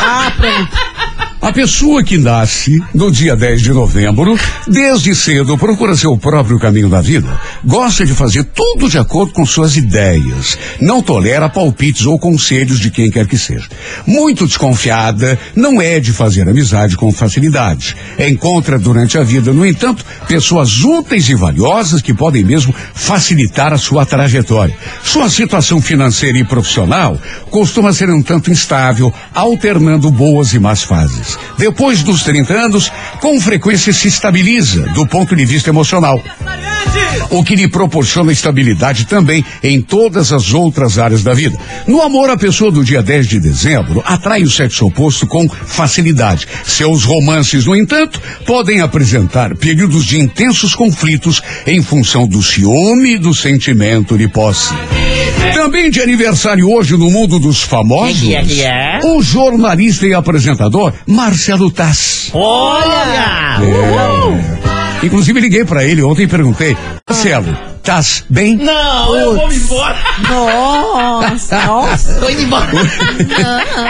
[0.02, 0.69] Ah, pronto.
[1.41, 6.89] A pessoa que nasce no dia 10 de novembro, desde cedo procura seu próprio caminho
[6.89, 7.39] na vida.
[7.63, 10.58] Gosta de fazer tudo de acordo com suas ideias.
[10.82, 13.69] Não tolera palpites ou conselhos de quem quer que seja.
[14.06, 17.95] Muito desconfiada, não é de fazer amizade com facilidade.
[18.19, 23.78] Encontra durante a vida, no entanto, pessoas úteis e valiosas que podem mesmo facilitar a
[23.78, 24.75] sua trajetória.
[25.04, 27.17] Sua situação financeira e profissional
[27.49, 31.28] costuma ser um tanto instável, alternando boas e más fases.
[31.57, 36.21] Depois dos 30 anos, com frequência se estabiliza do ponto de vista emocional.
[37.29, 41.57] O que lhe proporciona estabilidade também em todas as outras áreas da vida.
[41.87, 46.47] No amor, a pessoa do dia 10 de dezembro atrai o sexo oposto com facilidade.
[46.65, 53.17] Seus romances, no entanto, podem apresentar períodos de intensos conflitos em função do ciúme e
[53.17, 54.73] do sentimento de posse.
[55.53, 58.21] Também de aniversário hoje no mundo dos famosos,
[59.03, 62.29] o jornalista e apresentador Marcelo Tass.
[62.33, 63.59] Olha!
[65.01, 65.05] É.
[65.05, 66.75] Inclusive liguei pra ele ontem e perguntei,
[67.07, 67.55] Marcelo,
[67.89, 68.56] Tás bem?
[68.56, 69.97] Não, eu vou embora.
[70.30, 72.13] Nossa, nossa.
[72.19, 72.67] Tô indo embora.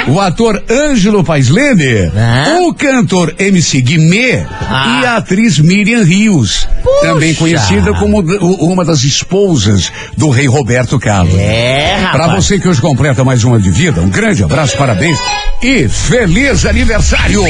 [0.08, 2.60] O ator Ângelo Paes Leme, Ah.
[2.62, 5.02] o cantor MC Guimê Ah.
[5.02, 7.02] e a atriz Miriam Rios, Puxa.
[7.02, 8.20] também conhecida como
[8.62, 11.36] uma das esposas do rei Roberto Carlos.
[11.38, 15.20] É, Pra você que hoje completa mais uma de vida, um grande abraço, parabéns
[15.62, 17.44] e feliz aniversário!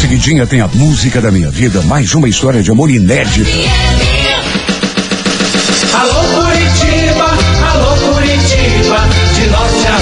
[0.00, 3.48] Seguidinha tem a música da minha vida, mais uma história de amor inédita.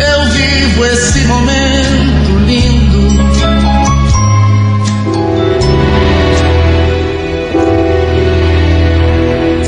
[0.00, 2.90] eu vivo esse momento lindo.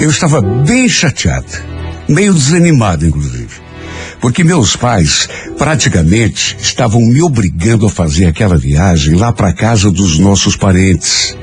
[0.00, 1.46] Eu estava bem chateado,
[2.08, 3.62] meio desanimado, inclusive.
[4.20, 5.28] Porque meus pais
[5.58, 11.36] praticamente estavam me obrigando a fazer aquela viagem lá para casa dos nossos parentes.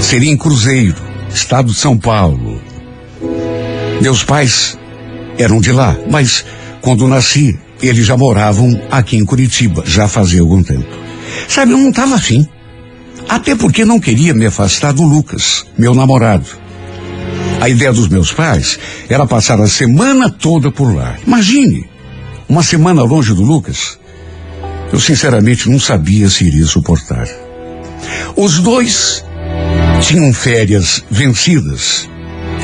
[0.00, 0.96] Seria em Cruzeiro,
[1.28, 2.60] estado de São Paulo.
[4.00, 4.78] Meus pais
[5.38, 6.44] eram de lá, mas
[6.80, 10.88] quando nasci, eles já moravam aqui em Curitiba, já fazia algum tempo.
[11.46, 12.46] Sabe, eu não estava afim.
[13.28, 16.46] Até porque não queria me afastar do Lucas, meu namorado.
[17.60, 21.16] A ideia dos meus pais era passar a semana toda por lá.
[21.26, 21.88] Imagine,
[22.48, 23.98] uma semana longe do Lucas.
[24.92, 27.28] Eu sinceramente não sabia se iria suportar.
[28.36, 29.24] Os dois
[30.00, 32.08] tinham férias vencidas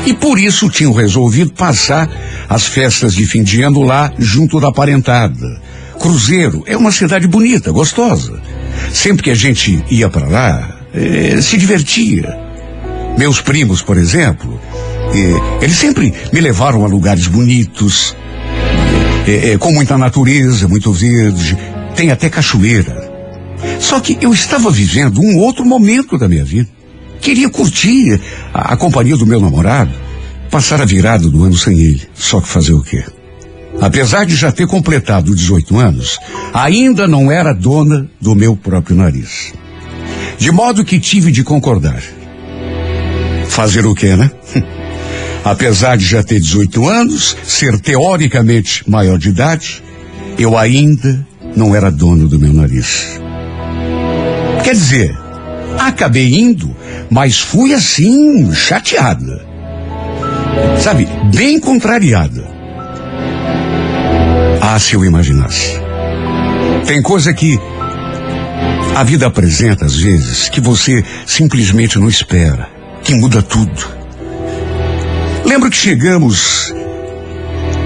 [0.05, 2.09] e por isso tinham resolvido passar
[2.47, 5.61] as festas de fim de ano lá junto da parentada.
[5.99, 8.39] Cruzeiro é uma cidade bonita, gostosa.
[8.91, 12.37] Sempre que a gente ia para lá, eh, se divertia.
[13.17, 14.59] Meus primos, por exemplo,
[15.13, 18.15] eh, eles sempre me levaram a lugares bonitos.
[19.27, 21.57] é, é, com muita natureza, muito verde,
[21.95, 23.11] tem até cachoeira.
[23.79, 26.74] Só que eu estava vivendo um outro momento da minha vida.
[27.25, 28.21] Queria curtir
[28.53, 29.91] a, a companhia do meu namorado,
[30.51, 32.03] passar a virada do ano sem ele.
[32.13, 33.03] Só que fazer o quê?
[33.81, 36.19] Apesar de já ter completado 18 anos,
[36.53, 39.53] ainda não era dona do meu próprio nariz.
[40.37, 41.99] De modo que tive de concordar.
[43.47, 44.29] Fazer o quê, né?
[45.43, 49.81] Apesar de já ter 18 anos, ser teoricamente maior de idade,
[50.37, 53.19] eu ainda não era dono do meu nariz.
[54.63, 55.24] Quer dizer,
[55.79, 56.75] acabei indo,
[57.09, 59.45] mas fui assim, chateada.
[60.79, 62.45] Sabe, bem contrariada.
[64.61, 65.79] Ah, se eu imaginasse.
[66.85, 67.59] Tem coisa que
[68.95, 72.69] a vida apresenta às vezes que você simplesmente não espera,
[73.03, 73.87] que muda tudo.
[75.45, 76.73] Lembro que chegamos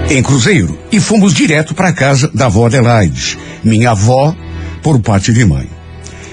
[0.09, 4.35] em Cruzeiro e fomos direto para a casa da avó Adelaide, minha avó
[4.81, 5.78] por parte de mãe.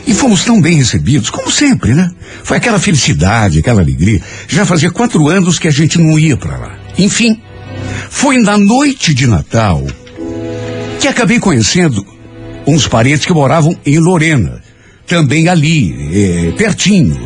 [0.06, 2.10] E fomos tão bem recebidos, como sempre, né?
[2.44, 4.20] Foi aquela felicidade, aquela alegria.
[4.46, 6.78] Já fazia quatro anos que a gente não ia para lá.
[6.96, 7.40] Enfim,
[8.08, 9.84] foi na noite de Natal
[11.00, 12.06] que acabei conhecendo
[12.66, 14.60] uns parentes que moravam em Lorena,
[15.06, 17.16] também ali, eh, pertinho.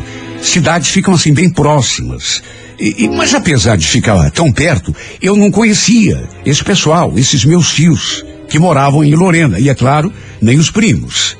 [0.41, 2.41] Cidades ficam assim bem próximas.
[2.79, 7.73] E, e, mas apesar de ficar tão perto, eu não conhecia esse pessoal, esses meus
[7.73, 9.59] tios, que moravam em Lorena.
[9.59, 10.11] E é claro,
[10.41, 11.37] nem os primos.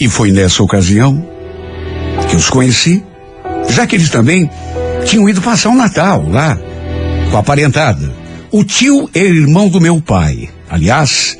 [0.00, 1.26] E foi nessa ocasião
[2.28, 3.02] que os conheci,
[3.70, 4.50] já que eles também
[5.04, 6.58] tinham ido passar o Natal lá,
[7.30, 8.12] com a parentada.
[8.50, 10.48] O tio era irmão do meu pai.
[10.68, 11.36] Aliás,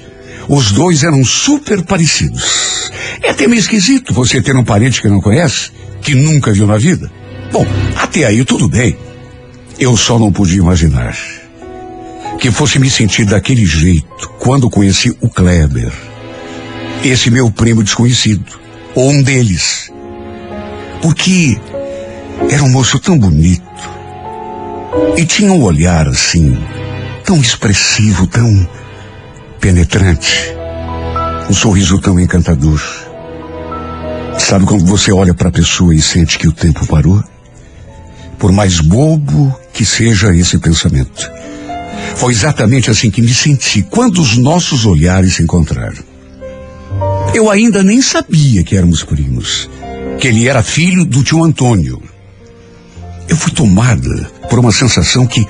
[0.48, 2.90] os dois eram super parecidos.
[3.22, 5.70] É até meio esquisito você ter um parente que não conhece,
[6.02, 7.10] que nunca viu na vida.
[7.52, 8.96] Bom, até aí tudo bem.
[9.78, 11.16] Eu só não podia imaginar
[12.38, 15.92] que fosse me sentir daquele jeito quando conheci o Kleber.
[17.04, 18.58] Esse meu primo desconhecido,
[18.94, 19.92] ou um deles.
[21.02, 21.60] Porque
[22.50, 23.62] era um moço tão bonito
[25.14, 26.56] e tinha um olhar assim,
[27.22, 28.66] tão expressivo, tão
[29.60, 30.54] penetrante,
[31.50, 32.80] um sorriso tão encantador.
[34.38, 37.22] Sabe quando você olha para a pessoa e sente que o tempo parou?
[38.38, 41.30] Por mais bobo que seja esse pensamento.
[42.16, 46.13] Foi exatamente assim que me senti quando os nossos olhares se encontraram.
[47.34, 49.68] Eu ainda nem sabia que éramos primos,
[50.20, 52.00] que ele era filho do tio Antônio.
[53.28, 55.44] Eu fui tomada por uma sensação que,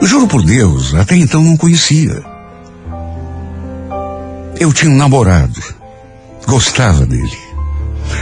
[0.00, 2.22] juro por Deus, até então não conhecia.
[4.60, 5.60] Eu tinha um namorado,
[6.46, 7.38] gostava dele.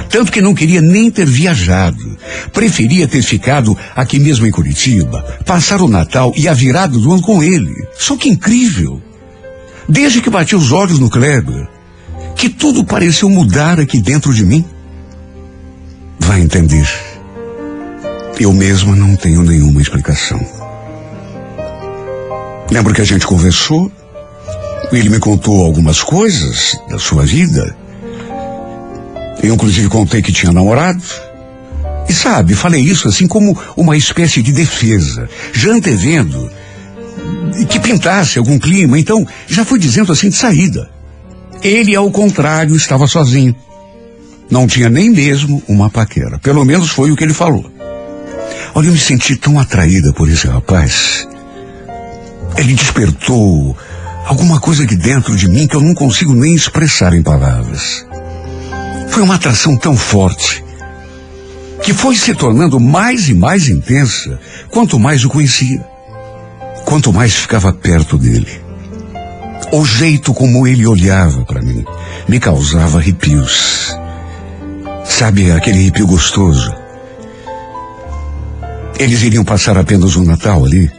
[0.09, 2.17] Tanto que não queria nem ter viajado.
[2.55, 7.21] Preferia ter ficado aqui mesmo em Curitiba, passar o Natal e a virada do ano
[7.21, 7.87] com ele.
[7.99, 9.03] Só que incrível.
[9.87, 11.69] Desde que bati os olhos no Kleber,
[12.37, 14.65] que tudo pareceu mudar aqui dentro de mim.
[16.19, 16.89] Vai entender.
[18.39, 20.41] Eu mesma não tenho nenhuma explicação.
[22.71, 23.93] Lembro que a gente conversou,
[24.91, 27.77] ele me contou algumas coisas da sua vida.
[29.43, 31.03] Eu, inclusive, contei que tinha namorado.
[32.09, 36.51] E sabe, falei isso assim como uma espécie de defesa, já antevendo
[37.69, 38.99] que pintasse algum clima.
[38.99, 40.91] Então, já fui dizendo assim de saída.
[41.63, 43.55] Ele, ao contrário, estava sozinho.
[44.51, 46.39] Não tinha nem mesmo uma paquera.
[46.39, 47.71] Pelo menos foi o que ele falou.
[48.75, 51.27] Olha, eu me senti tão atraída por esse rapaz.
[52.57, 53.77] Ele despertou
[54.27, 58.05] alguma coisa aqui dentro de mim que eu não consigo nem expressar em palavras.
[59.09, 60.65] Foi uma atração tão forte
[61.83, 64.39] que foi se tornando mais e mais intensa
[64.71, 65.85] quanto mais o conhecia,
[66.85, 68.62] quanto mais ficava perto dele.
[69.71, 71.85] O jeito como ele olhava para mim
[72.29, 73.95] me causava arrepios.
[75.05, 76.73] Sabe aquele arrepio gostoso?
[78.99, 80.91] Eles iriam passar apenas o Natal ali.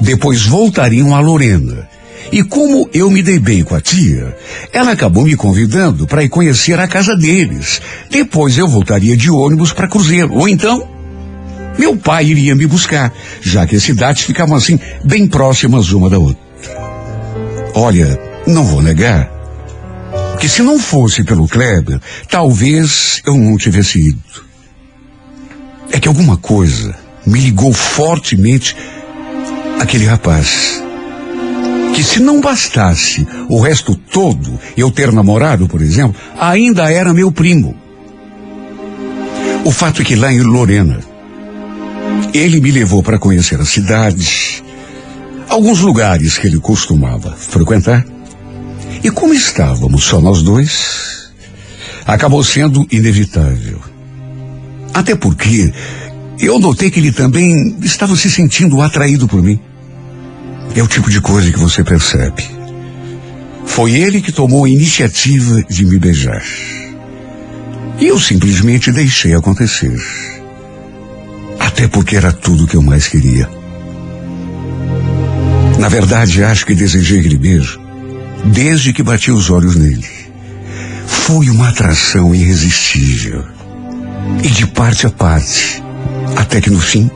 [0.00, 1.88] Depois voltariam a Lorena.
[2.32, 4.36] E como eu me dei bem com a tia,
[4.72, 7.80] ela acabou me convidando para ir conhecer a casa deles.
[8.10, 10.32] Depois eu voltaria de ônibus para Cruzeiro.
[10.32, 10.88] Ou então,
[11.78, 16.18] meu pai iria me buscar, já que as cidades ficavam assim, bem próximas uma da
[16.18, 16.44] outra.
[17.78, 19.30] Olha, não vou negar
[20.40, 22.00] que se não fosse pelo Kleber,
[22.30, 24.22] talvez eu não tivesse ido.
[25.90, 26.94] É que alguma coisa
[27.26, 28.74] me ligou fortemente
[29.78, 30.82] aquele rapaz.
[31.94, 37.30] Que se não bastasse o resto todo, eu ter namorado, por exemplo, ainda era meu
[37.30, 37.76] primo.
[39.66, 41.00] O fato é que lá em Lorena,
[42.32, 44.62] ele me levou para conhecer a cidade,
[45.48, 48.04] alguns lugares que ele costumava frequentar.
[49.02, 51.30] E como estávamos só nós dois,
[52.04, 53.80] acabou sendo inevitável.
[54.92, 55.72] Até porque
[56.38, 59.58] eu notei que ele também estava se sentindo atraído por mim.
[60.74, 62.44] É o tipo de coisa que você percebe.
[63.64, 66.42] Foi ele que tomou a iniciativa de me beijar.
[67.98, 69.98] E eu simplesmente deixei acontecer.
[71.58, 73.48] Até porque era tudo que eu mais queria.
[75.78, 77.86] Na verdade, acho que desejei aquele beijo
[78.44, 80.06] desde que bati os olhos nele.
[81.06, 83.44] Foi uma atração irresistível.
[84.42, 85.82] E de parte a parte.
[86.36, 87.10] Até que no fim,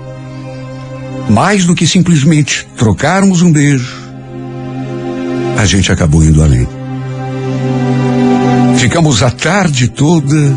[1.29, 3.97] mais do que simplesmente trocarmos um beijo,
[5.59, 6.67] a gente acabou indo além.
[8.79, 10.57] Ficamos a tarde toda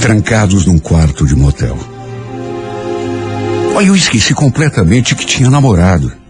[0.00, 1.78] trancados num quarto de motel.
[3.74, 6.21] Olha, eu esqueci completamente que tinha namorado.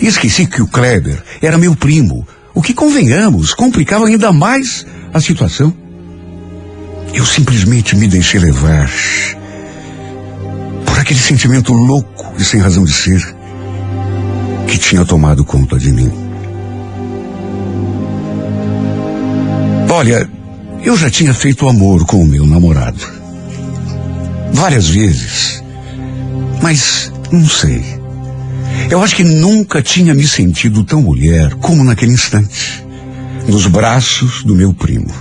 [0.00, 5.72] Esqueci que o Kleber era meu primo, o que, convenhamos, complicava ainda mais a situação.
[7.14, 8.90] Eu simplesmente me deixei levar
[10.86, 13.34] por aquele sentimento louco e sem razão de ser
[14.66, 16.10] que tinha tomado conta de mim.
[19.90, 20.28] Olha,
[20.82, 23.06] eu já tinha feito amor com o meu namorado.
[24.52, 25.62] Várias vezes.
[26.62, 28.01] Mas não sei.
[28.90, 32.84] Eu acho que nunca tinha me sentido tão mulher como naquele instante.
[33.46, 35.12] Nos braços do meu primo.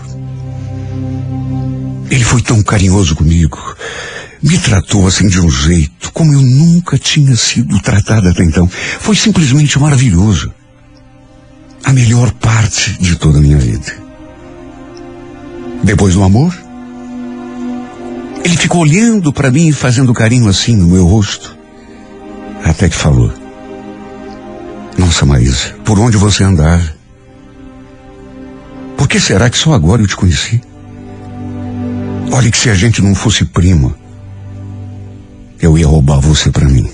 [2.10, 3.58] Ele foi tão carinhoso comigo.
[4.44, 8.68] Me tratou assim de um jeito como eu nunca tinha sido tratada até então.
[9.00, 10.52] Foi simplesmente maravilhoso.
[11.84, 13.96] A melhor parte de toda a minha vida.
[15.84, 16.56] Depois do amor,
[18.44, 21.58] ele ficou olhando para mim e fazendo carinho assim no meu rosto.
[22.64, 23.41] Até que falou:
[24.98, 26.96] Nossa, Maísa, por onde você andava?
[28.98, 30.62] Por que será que só agora eu te conheci?
[32.32, 33.96] Olha que se a gente não fosse prima,
[35.60, 36.90] eu ia roubar você para mim.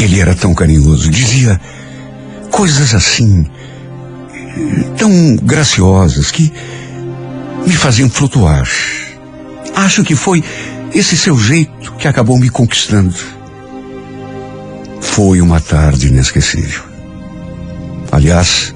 [0.00, 1.60] Ele era tão carinhoso, dizia
[2.50, 3.46] coisas assim,
[4.98, 6.52] tão graciosas que
[7.66, 8.68] me faziam flutuar.
[9.74, 10.42] Acho que foi
[10.94, 13.14] esse seu jeito que acabou me conquistando.
[15.02, 16.82] Foi uma tarde inesquecível.
[18.10, 18.74] Aliás,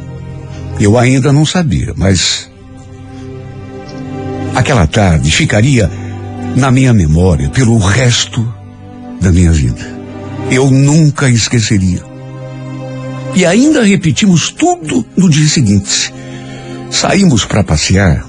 [0.79, 2.51] eu ainda não sabia, mas
[4.55, 5.91] aquela tarde ficaria
[6.55, 8.47] na minha memória pelo resto
[9.21, 9.97] da minha vida.
[10.51, 12.03] Eu nunca esqueceria.
[13.35, 16.13] E ainda repetimos tudo no dia seguinte.
[16.91, 18.27] Saímos para passear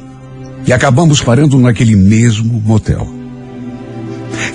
[0.66, 3.17] e acabamos parando naquele mesmo motel.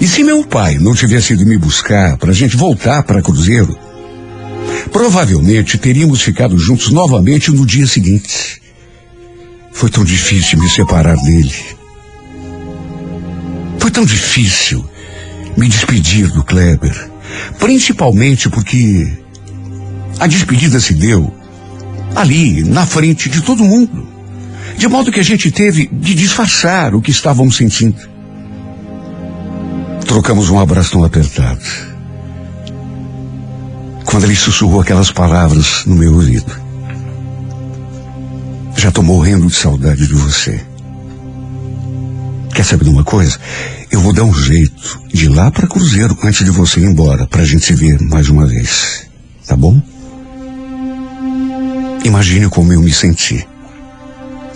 [0.01, 3.79] E se meu pai não tivesse ido me buscar para a gente voltar para Cruzeiro,
[4.91, 8.61] provavelmente teríamos ficado juntos novamente no dia seguinte.
[9.73, 11.55] Foi tão difícil me separar dele.
[13.79, 14.85] Foi tão difícil
[15.57, 17.11] me despedir do Kleber,
[17.59, 19.11] principalmente porque
[20.19, 21.33] a despedida se deu
[22.15, 24.09] ali, na frente de todo mundo.
[24.77, 28.12] De modo que a gente teve de disfarçar o que estávamos sentindo.
[30.13, 31.65] Trocamos um abraço tão apertado.
[34.05, 36.55] Quando ele sussurrou aquelas palavras no meu ouvido.
[38.77, 40.63] Já estou morrendo de saudade de você.
[42.55, 43.39] Quer saber de uma coisa?
[43.91, 47.27] Eu vou dar um jeito de ir lá para Cruzeiro antes de você ir embora,
[47.27, 49.07] para a gente se ver mais uma vez.
[49.47, 49.81] Tá bom?
[52.05, 53.49] Imagine como eu me senti.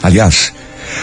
[0.02, 0.52] Aliás,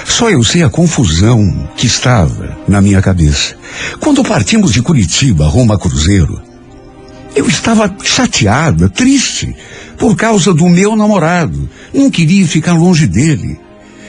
[0.05, 3.55] só eu sei a confusão que estava na minha cabeça.
[3.99, 6.41] Quando partimos de Curitiba rumo a Cruzeiro,
[7.35, 9.55] eu estava chateada, triste,
[9.97, 11.69] por causa do meu namorado.
[11.93, 13.59] Não queria ficar longe dele.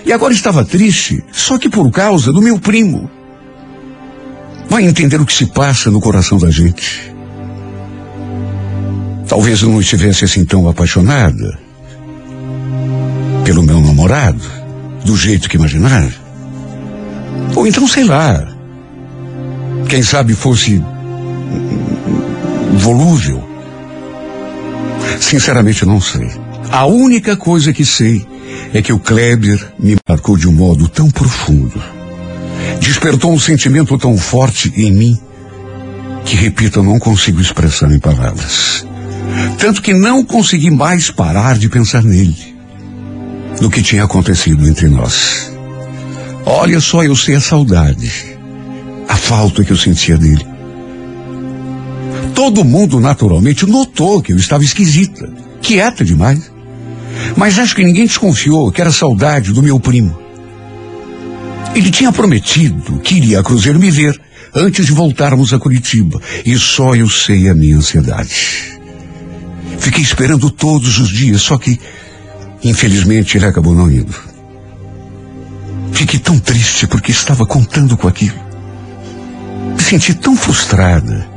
[0.04, 3.10] E agora estava triste, só que por causa do meu primo.
[4.68, 7.14] Vai entender o que se passa no coração da gente.
[9.26, 11.58] Talvez eu não estivesse assim tão apaixonada
[13.44, 14.42] pelo meu namorado,
[15.04, 16.12] do jeito que imaginava.
[17.54, 18.46] Ou então, sei lá,
[19.88, 20.82] quem sabe fosse
[22.78, 23.42] volúvel.
[25.20, 26.30] Sinceramente, não sei.
[26.70, 28.26] A única coisa que sei
[28.72, 31.80] é que o Kleber me marcou de um modo tão profundo.
[32.80, 35.18] Despertou um sentimento tão forte em mim
[36.24, 38.86] que, repito, eu não consigo expressar em palavras.
[39.58, 42.53] Tanto que não consegui mais parar de pensar nele,
[43.60, 45.52] no que tinha acontecido entre nós.
[46.44, 48.10] Olha só, eu sei a saudade,
[49.08, 50.46] a falta que eu sentia dele.
[52.34, 55.32] Todo mundo naturalmente notou que eu estava esquisita,
[55.62, 56.52] quieta demais.
[57.36, 60.18] Mas acho que ninguém desconfiou que era saudade do meu primo.
[61.74, 64.20] Ele tinha prometido que iria a Cruzeiro me ver
[64.54, 66.20] antes de voltarmos a Curitiba.
[66.44, 68.78] E só eu sei a minha ansiedade.
[69.78, 71.78] Fiquei esperando todos os dias, só que,
[72.64, 74.14] infelizmente, ele acabou não indo.
[75.92, 78.38] Fiquei tão triste porque estava contando com aquilo.
[79.76, 81.28] Me senti tão frustrada.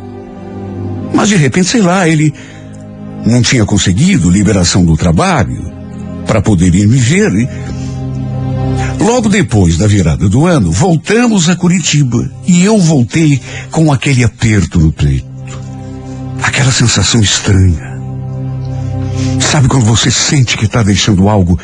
[1.14, 2.34] Mas de repente, sei lá, ele
[3.26, 5.72] não tinha conseguido liberação do trabalho
[6.26, 7.32] para poder ir me ver.
[7.34, 7.48] E
[9.04, 13.40] logo depois da virada do ano, voltamos a Curitiba e eu voltei
[13.72, 15.28] com aquele aperto no peito.
[16.42, 17.97] Aquela sensação estranha.
[19.40, 21.60] Sabe quando você sente que está deixando algo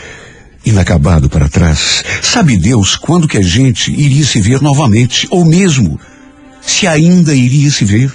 [0.65, 2.03] inacabado para trás?
[2.21, 5.99] Sabe Deus quando que a gente iria se ver novamente, ou mesmo
[6.61, 8.11] se ainda iria se ver?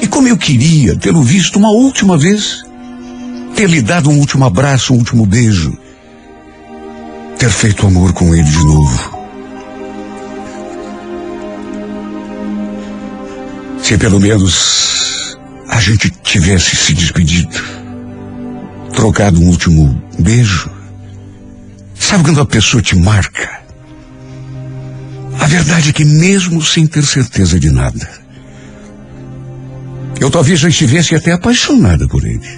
[0.00, 2.62] E como eu queria tê-lo visto uma última vez,
[3.54, 5.76] ter lhe dado um último abraço, um último beijo,
[7.38, 9.18] ter feito amor com ele de novo.
[13.82, 15.03] Se pelo menos
[15.74, 17.60] a gente tivesse se despedido,
[18.94, 20.70] trocado um último beijo.
[21.98, 23.60] Sabe quando a pessoa te marca?
[25.40, 28.08] A verdade é que mesmo sem ter certeza de nada,
[30.20, 32.48] eu talvez já estivesse até apaixonada por ele.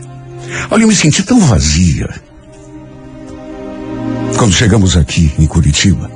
[0.71, 2.11] Olha, eu me senti tão vazia.
[4.37, 6.11] Quando chegamos aqui em Curitiba,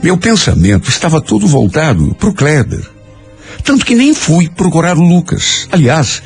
[0.00, 2.99] meu pensamento estava todo voltado para o Kleber.
[3.64, 5.68] Tanto que nem fui procurar o Lucas.
[5.70, 6.22] Aliás,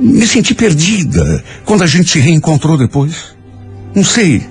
[0.00, 3.36] me senti perdida quando a gente se reencontrou depois.
[3.94, 4.46] Não sei.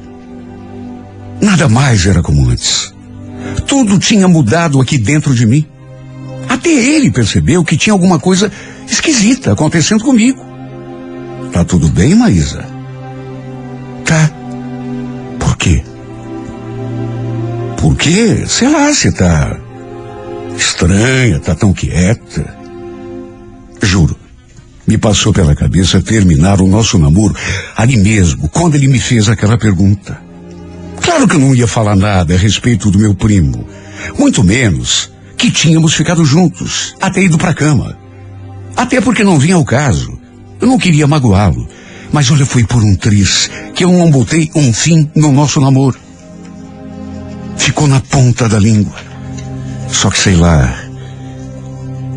[1.41, 2.93] Nada mais era como antes.
[3.65, 5.65] Tudo tinha mudado aqui dentro de mim.
[6.49, 8.51] Até ele percebeu que tinha alguma coisa
[8.87, 10.43] esquisita acontecendo comigo.
[11.51, 12.65] Tá tudo bem, Maísa?
[14.03, 14.31] Tá.
[15.39, 15.83] Por quê?
[17.77, 18.45] Por quê?
[18.47, 19.59] Sei lá, você tá
[20.57, 22.57] estranha, tá tão quieta.
[23.81, 24.15] Juro,
[24.87, 27.35] me passou pela cabeça terminar o nosso namoro
[27.75, 30.19] ali mesmo, quando ele me fez aquela pergunta.
[31.01, 33.67] Claro que eu não ia falar nada a respeito do meu primo,
[34.17, 37.97] muito menos que tínhamos ficado juntos, até ido pra cama.
[38.75, 40.19] Até porque não vinha ao caso.
[40.59, 41.67] Eu não queria magoá-lo.
[42.11, 45.99] Mas olha, foi por um triz que eu não botei um fim no nosso namoro.
[47.57, 49.06] Ficou na ponta da língua.
[49.89, 50.83] Só que sei lá.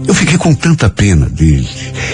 [0.07, 1.69] Eu fiquei com tanta pena dele.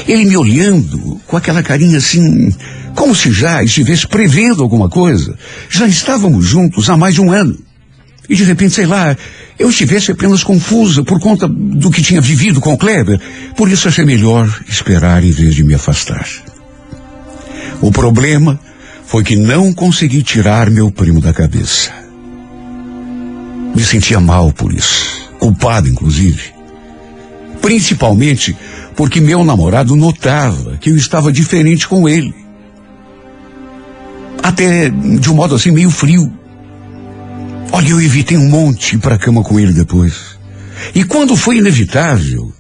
[0.07, 2.55] Ele me olhando com aquela carinha assim,
[2.95, 5.37] como se já estivesse prevendo alguma coisa.
[5.71, 7.57] Já estávamos juntos há mais de um ano.
[8.29, 9.17] E de repente, sei lá,
[9.59, 13.21] eu estivesse apenas confusa por conta do que tinha vivido com o Kleber.
[13.57, 16.27] Por isso achei melhor esperar em vez de me afastar.
[17.81, 18.59] O problema
[19.07, 21.93] foi que não consegui tirar meu primo da cabeça.
[23.75, 26.55] Me sentia mal por isso, culpado inclusive.
[27.61, 28.57] Principalmente
[28.95, 32.35] porque meu namorado notava que eu estava diferente com ele.
[34.43, 36.33] Até de um modo assim meio frio.
[37.73, 40.39] Olha, eu evitei um monte para a cama com ele depois.
[40.95, 42.53] E quando foi inevitável,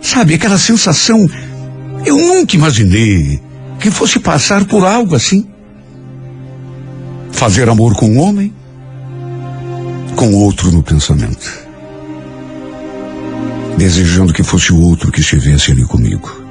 [0.00, 1.28] sabe, aquela sensação,
[2.04, 3.40] eu nunca imaginei
[3.78, 5.46] que fosse passar por algo assim.
[7.30, 8.52] Fazer amor com um homem,
[10.14, 11.65] com outro no pensamento.
[13.76, 16.44] Desejando que fosse o outro que estivesse ali comigo.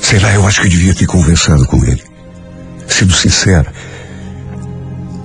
[0.00, 2.02] Sei lá, eu acho que devia ter conversado com ele.
[2.86, 3.70] Sido sincero.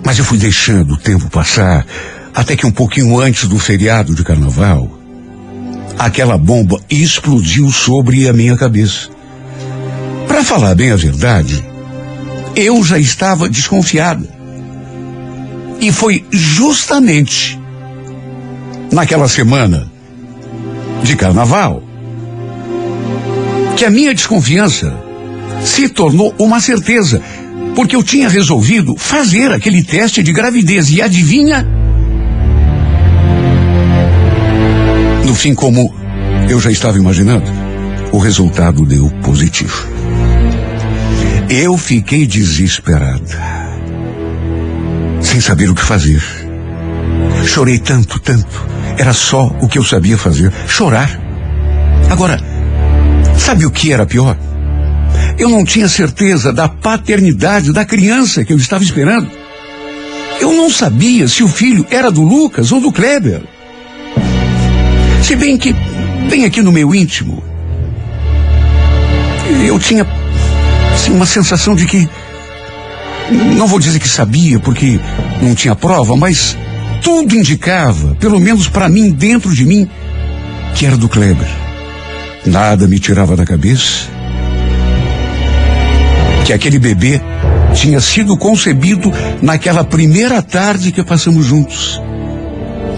[0.04, 1.86] Mas eu fui deixando o tempo passar,
[2.34, 4.90] até que um pouquinho antes do feriado de carnaval,
[5.98, 9.10] aquela bomba explodiu sobre a minha cabeça.
[10.28, 11.64] Para falar bem a verdade,
[12.56, 14.28] eu já estava desconfiada.
[15.80, 17.60] E foi justamente
[18.92, 19.91] naquela semana
[21.04, 21.84] de carnaval
[23.76, 24.94] que a minha desconfiança
[25.64, 27.22] se tornou uma certeza,
[27.76, 31.68] porque eu tinha resolvido fazer aquele teste de gravidez e adivinha?
[35.26, 35.94] No fim, como
[36.50, 37.50] eu já estava imaginando,
[38.12, 39.88] o resultado deu positivo.
[41.50, 43.40] Eu fiquei desesperada,
[45.22, 46.22] sem saber o que fazer.
[47.46, 48.68] Chorei tanto, tanto.
[48.98, 51.20] Era só o que eu sabia fazer: chorar.
[52.10, 52.40] Agora,
[53.38, 54.38] sabe o que era pior?
[55.38, 59.30] Eu não tinha certeza da paternidade da criança que eu estava esperando.
[60.40, 63.42] Eu não sabia se o filho era do Lucas ou do Kleber.
[65.24, 65.74] Se bem que,
[66.30, 67.44] bem aqui no meu íntimo,
[69.66, 70.06] eu tinha
[70.94, 72.10] assim, uma sensação de que.
[73.56, 75.00] Não vou dizer que sabia, porque
[75.42, 76.58] não tinha prova, mas
[77.02, 79.90] tudo indicava, pelo menos para mim, dentro de mim,
[80.76, 81.50] que era do Kleber.
[82.46, 84.22] Nada me tirava da cabeça
[86.52, 87.22] que aquele bebê
[87.74, 89.10] tinha sido concebido
[89.42, 92.02] naquela primeira tarde que passamos juntos.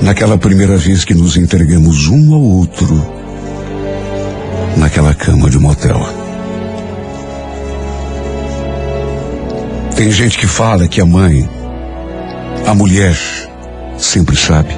[0.02, 3.06] Naquela primeira vez que nos entregamos um ao outro.
[4.76, 6.02] Naquela cama de motel.
[9.96, 11.48] Tem gente que fala que a mãe,
[12.66, 13.16] a mulher,
[14.04, 14.70] sempre sabe.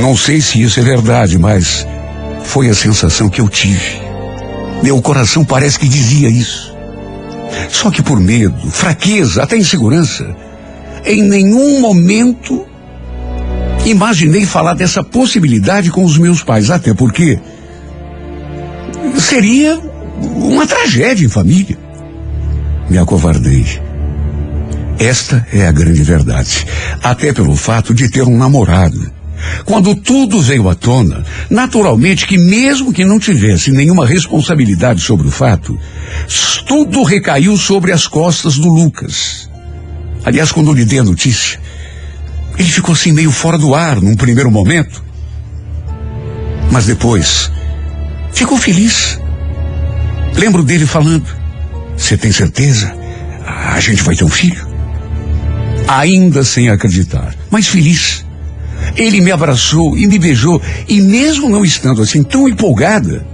[0.00, 1.86] Não sei se isso é verdade, mas
[2.44, 4.00] foi a sensação que eu tive.
[4.82, 6.74] Meu coração parece que dizia isso.
[7.68, 10.34] Só que por medo, fraqueza, até insegurança,
[11.04, 12.66] em nenhum momento
[13.84, 17.38] imaginei falar dessa possibilidade com os meus pais, até porque
[19.18, 19.78] seria
[20.20, 21.78] uma tragédia em família.
[22.88, 23.64] Me acovardei.
[24.98, 26.66] Esta é a grande verdade.
[27.02, 29.12] Até pelo fato de ter um namorado.
[29.64, 35.30] Quando tudo veio à tona, naturalmente que mesmo que não tivesse nenhuma responsabilidade sobre o
[35.30, 35.78] fato,
[36.66, 39.50] tudo recaiu sobre as costas do Lucas.
[40.24, 41.60] Aliás, quando lhe dei a notícia,
[42.58, 45.04] ele ficou assim meio fora do ar num primeiro momento.
[46.70, 47.50] Mas depois,
[48.32, 49.18] ficou feliz.
[50.36, 51.26] Lembro dele falando:
[51.96, 52.94] Você tem certeza?
[53.46, 54.73] A gente vai ter um filho?
[55.86, 58.24] Ainda sem acreditar, mas feliz.
[58.96, 63.26] Ele me abraçou e me beijou, e mesmo não estando assim tão empolgada,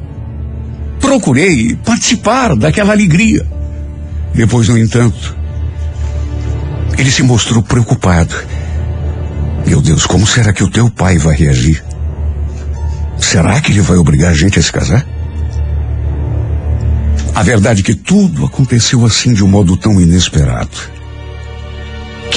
[1.01, 3.47] procurei participar daquela alegria.
[4.35, 5.37] Depois, no entanto,
[6.99, 8.35] ele se mostrou preocupado.
[9.67, 11.83] Meu Deus, como será que o teu pai vai reagir?
[13.19, 15.07] Será que ele vai obrigar a gente a se casar?
[17.35, 21.00] A verdade é que tudo aconteceu assim de um modo tão inesperado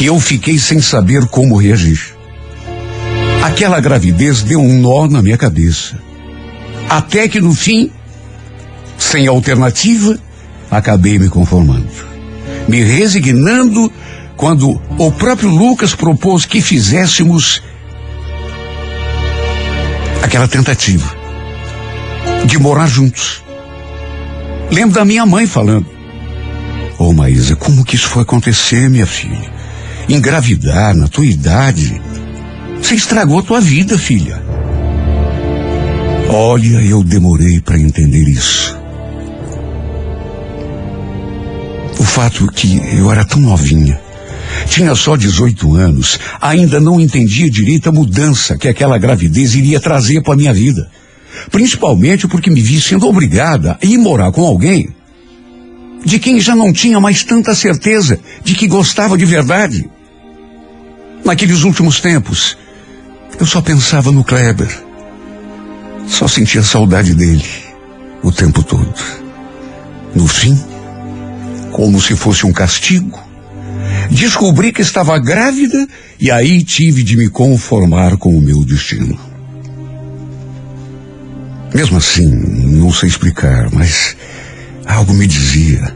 [0.03, 2.13] que eu fiquei sem saber como reagir.
[3.41, 5.97] Aquela gravidez deu um nó na minha cabeça.
[6.89, 7.89] Até que no fim,
[8.97, 10.19] sem alternativa,
[10.69, 11.87] acabei me conformando.
[12.67, 13.89] Me resignando
[14.35, 17.63] quando o próprio Lucas propôs que fizéssemos
[20.21, 21.15] aquela tentativa
[22.45, 23.41] de morar juntos.
[24.69, 25.85] Lembro da minha mãe falando:
[26.99, 29.62] Ô oh, Maísa, como que isso foi acontecer, minha filha?
[30.09, 32.01] Engravidar na tua idade.
[32.81, 34.41] Você estragou a tua vida, filha.
[36.29, 38.77] Olha, eu demorei para entender isso.
[41.99, 43.99] O fato que eu era tão novinha,
[44.67, 50.21] tinha só 18 anos, ainda não entendia direito a mudança que aquela gravidez iria trazer
[50.21, 50.89] para minha vida.
[51.51, 54.89] Principalmente porque me vi sendo obrigada a ir morar com alguém
[56.03, 59.89] de quem já não tinha mais tanta certeza de que gostava de verdade.
[61.23, 62.57] Naqueles últimos tempos,
[63.39, 64.83] eu só pensava no Kleber.
[66.07, 67.45] Só sentia saudade dele
[68.21, 68.93] o tempo todo.
[70.13, 70.61] No fim,
[71.71, 73.19] como se fosse um castigo,
[74.11, 75.87] descobri que estava grávida
[76.19, 79.17] e aí tive de me conformar com o meu destino.
[81.73, 84.15] Mesmo assim, não sei explicar, mas
[84.85, 85.93] algo me dizia,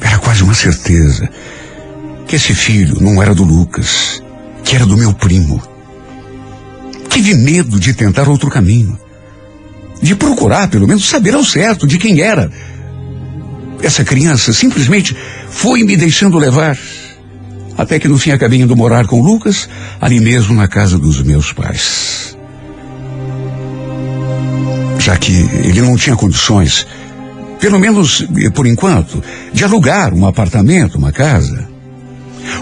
[0.00, 1.28] era quase uma certeza,
[2.26, 4.22] que esse filho não era do Lucas,
[4.64, 5.62] que era do meu primo.
[7.08, 8.98] Tive medo de tentar outro caminho,
[10.00, 12.50] de procurar, pelo menos, saber ao certo de quem era.
[13.82, 15.16] Essa criança simplesmente
[15.50, 16.78] foi me deixando levar.
[17.76, 19.68] Até que no fim acabei indo morar com o Lucas,
[20.00, 22.30] ali mesmo na casa dos meus pais
[25.00, 26.86] já que ele não tinha condições,
[27.60, 31.68] pelo menos por enquanto, de alugar um apartamento, uma casa.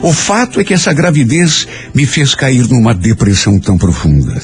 [0.03, 4.41] O fato é que essa gravidez me fez cair numa depressão tão profunda.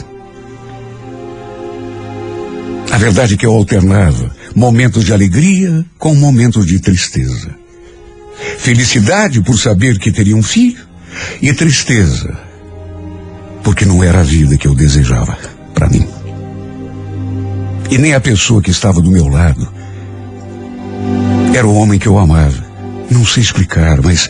[2.90, 7.50] A verdade é que eu alternava momentos de alegria com momentos de tristeza.
[8.58, 10.86] Felicidade por saber que teria um filho
[11.42, 12.38] e tristeza
[13.64, 15.36] porque não era a vida que eu desejava
[15.74, 16.06] para mim.
[17.90, 19.66] E nem a pessoa que estava do meu lado
[21.56, 22.64] era o homem que eu amava.
[23.10, 24.28] Não sei explicar, mas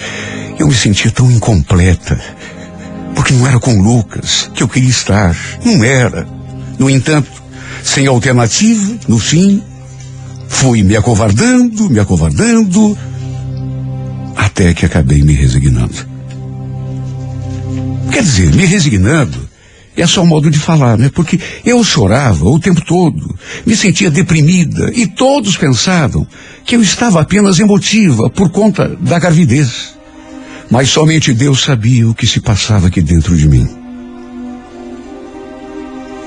[0.58, 2.20] eu me sentia tão incompleta.
[3.14, 5.34] Porque não era com Lucas que eu queria estar.
[5.64, 6.26] Não era.
[6.78, 7.30] No entanto,
[7.82, 9.62] sem alternativa, no fim,
[10.48, 12.96] fui me acovardando, me acovardando,
[14.36, 16.14] até que acabei me resignando.
[18.12, 19.43] Quer dizer, me resignando
[19.96, 21.10] é só um modo de falar, né?
[21.12, 26.26] Porque eu chorava o tempo todo, me sentia deprimida e todos pensavam
[26.64, 29.94] que eu estava apenas emotiva por conta da gravidez.
[30.70, 33.68] Mas somente Deus sabia o que se passava aqui dentro de mim.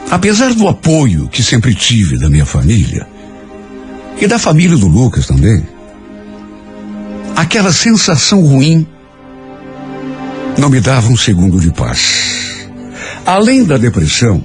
[0.09, 3.05] Apesar do apoio que sempre tive da minha família,
[4.19, 5.63] e da família do Lucas também,
[7.35, 8.87] aquela sensação ruim
[10.57, 12.46] não me dava um segundo de paz.
[13.27, 14.41] Além da depressão,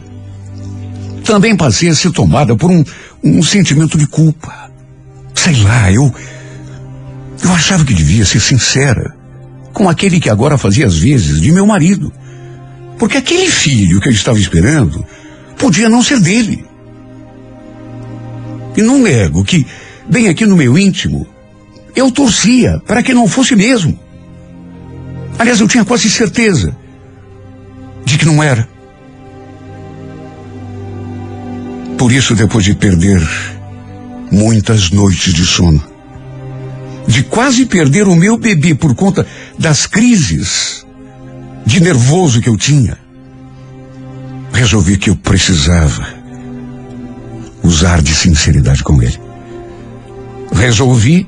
[1.25, 2.83] também passei a ser tomada por um,
[3.23, 4.73] um sentimento de culpa.
[5.37, 6.13] Sei lá, eu.
[7.45, 9.15] Eu achava que devia ser sincera
[9.73, 12.13] com aquele que agora fazia as vezes de meu marido.
[12.99, 15.07] Porque aquele filho que eu estava esperando
[15.57, 16.67] podia não ser dele.
[18.77, 19.65] E não nego que,
[20.11, 21.25] bem aqui no meu íntimo,
[21.95, 23.97] eu torcia para que não fosse mesmo.
[25.39, 26.82] Aliás, eu tinha quase certeza
[28.05, 28.69] de que não era.
[31.99, 33.23] Por isso, depois de perder
[34.31, 35.83] muitas noites de sono,
[37.07, 39.27] de quase perder o meu bebê por conta
[39.59, 40.87] das crises
[41.65, 42.99] de nervoso que eu tinha,
[44.53, 46.07] resolvi que eu precisava
[47.63, 49.19] usar de sinceridade com ele.
[50.53, 51.27] Resolvi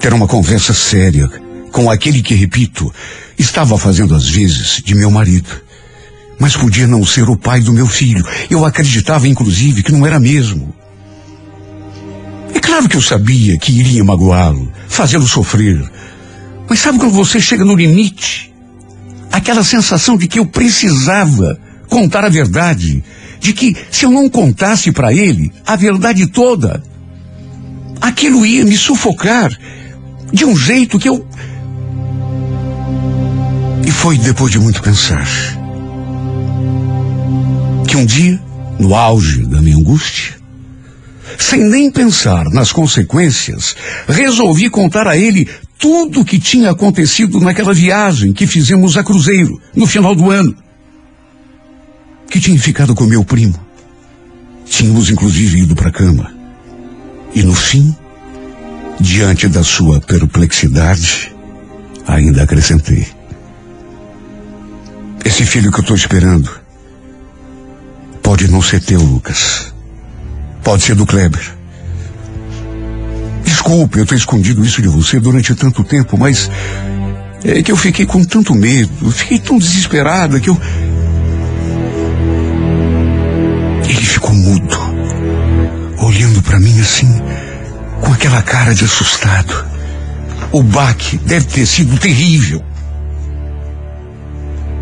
[0.00, 1.30] ter uma conversa séria
[1.72, 2.92] com aquele que, repito,
[3.38, 5.50] estava fazendo as vezes de meu marido.
[6.38, 8.24] Mas podia não ser o pai do meu filho.
[8.50, 10.74] Eu acreditava, inclusive, que não era mesmo.
[12.54, 15.82] É claro que eu sabia que iria magoá-lo, fazê-lo sofrer.
[16.68, 18.52] Mas sabe quando você chega no limite?
[19.30, 21.58] Aquela sensação de que eu precisava
[21.88, 23.02] contar a verdade,
[23.40, 26.82] de que se eu não contasse para ele a verdade toda,
[28.00, 29.50] aquilo ia me sufocar
[30.32, 31.26] de um jeito que eu.
[33.84, 35.26] E foi depois de muito pensar
[37.86, 38.40] que um dia,
[38.78, 40.34] no auge da minha angústia,
[41.38, 43.76] sem nem pensar nas consequências,
[44.08, 49.60] resolvi contar a ele tudo o que tinha acontecido naquela viagem que fizemos a cruzeiro
[49.74, 50.54] no final do ano.
[52.30, 53.58] Que tinha ficado com meu primo.
[54.64, 56.32] Tínhamos inclusive ido para a cama.
[57.34, 57.94] E no fim,
[58.98, 61.34] diante da sua perplexidade,
[62.06, 63.06] ainda acrescentei.
[65.24, 66.50] Esse filho que eu estou esperando
[68.22, 69.72] pode não ser teu, Lucas.
[70.64, 71.54] Pode ser do Kleber.
[73.44, 76.50] Desculpe eu ter escondido isso de você durante tanto tempo, mas
[77.44, 80.60] é que eu fiquei com tanto medo, fiquei tão desesperada que eu.
[83.88, 84.78] Ele ficou mudo,
[85.98, 87.08] olhando para mim assim,
[88.00, 89.66] com aquela cara de assustado.
[90.50, 92.62] O baque deve ter sido terrível.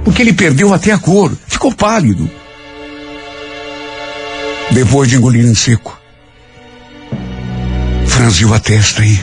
[0.04, 2.30] Porque ele perdeu até a cor, ficou pálido.
[4.70, 5.98] Depois de engolir em seco,
[8.06, 9.18] franziu a testa e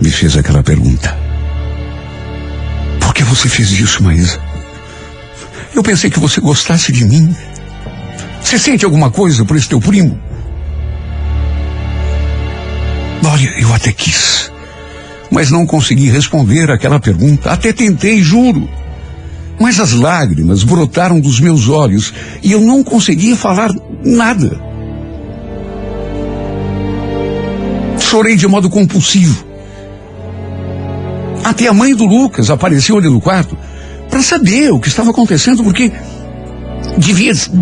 [0.00, 1.16] me fez aquela pergunta.
[3.00, 4.40] Por que você fez isso, Maísa?
[5.74, 7.34] Eu pensei que você gostasse de mim.
[8.42, 10.20] Você sente alguma coisa por esse teu primo?
[13.24, 14.52] Olha, eu até quis,
[15.30, 17.50] mas não consegui responder aquela pergunta.
[17.50, 18.68] Até tentei, juro.
[19.62, 23.70] Mas as lágrimas brotaram dos meus olhos e eu não conseguia falar
[24.04, 24.60] nada.
[27.96, 29.46] Chorei de modo compulsivo.
[31.44, 33.56] Até a mãe do Lucas apareceu ali no quarto
[34.10, 35.92] para saber o que estava acontecendo, porque
[36.98, 37.52] devia estar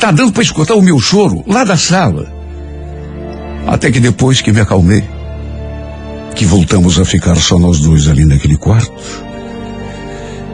[0.00, 2.32] tá dando para escutar o meu choro lá da sala.
[3.66, 5.04] Até que depois que me acalmei,
[6.34, 8.90] que voltamos a ficar só nós dois ali naquele quarto,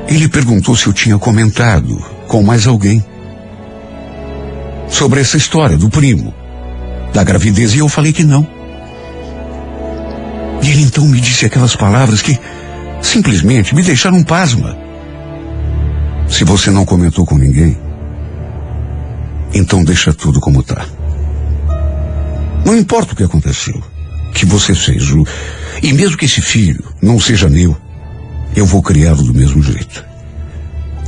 [0.08, 1.96] ele perguntou se eu tinha comentado
[2.26, 3.04] com mais alguém
[4.88, 6.34] sobre essa história do primo,
[7.12, 8.48] da gravidez, e eu falei que não.
[10.62, 12.38] E ele então me disse aquelas palavras que
[13.02, 14.76] simplesmente me deixaram pasma.
[16.28, 17.78] Se você não comentou com ninguém,
[19.54, 20.86] então deixa tudo como está.
[22.64, 23.82] Não importa o que aconteceu,
[24.34, 25.04] que você fez,
[25.82, 27.76] e mesmo que esse filho não seja meu,
[28.58, 30.04] eu vou criá-lo do mesmo jeito.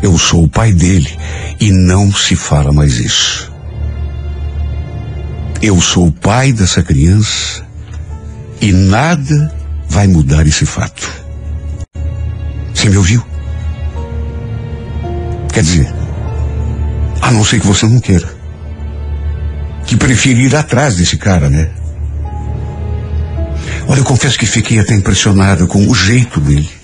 [0.01, 1.11] Eu sou o pai dele
[1.59, 3.51] e não se fala mais isso.
[5.61, 7.66] Eu sou o pai dessa criança
[8.61, 9.53] e nada
[9.88, 11.11] vai mudar esse fato.
[12.72, 13.20] Você me ouviu?
[15.53, 15.92] Quer dizer,
[17.20, 18.32] a não ser que você não queira.
[19.86, 21.68] Que prefira ir atrás desse cara, né?
[23.88, 26.80] Olha, eu confesso que fiquei até impressionada com o jeito dele.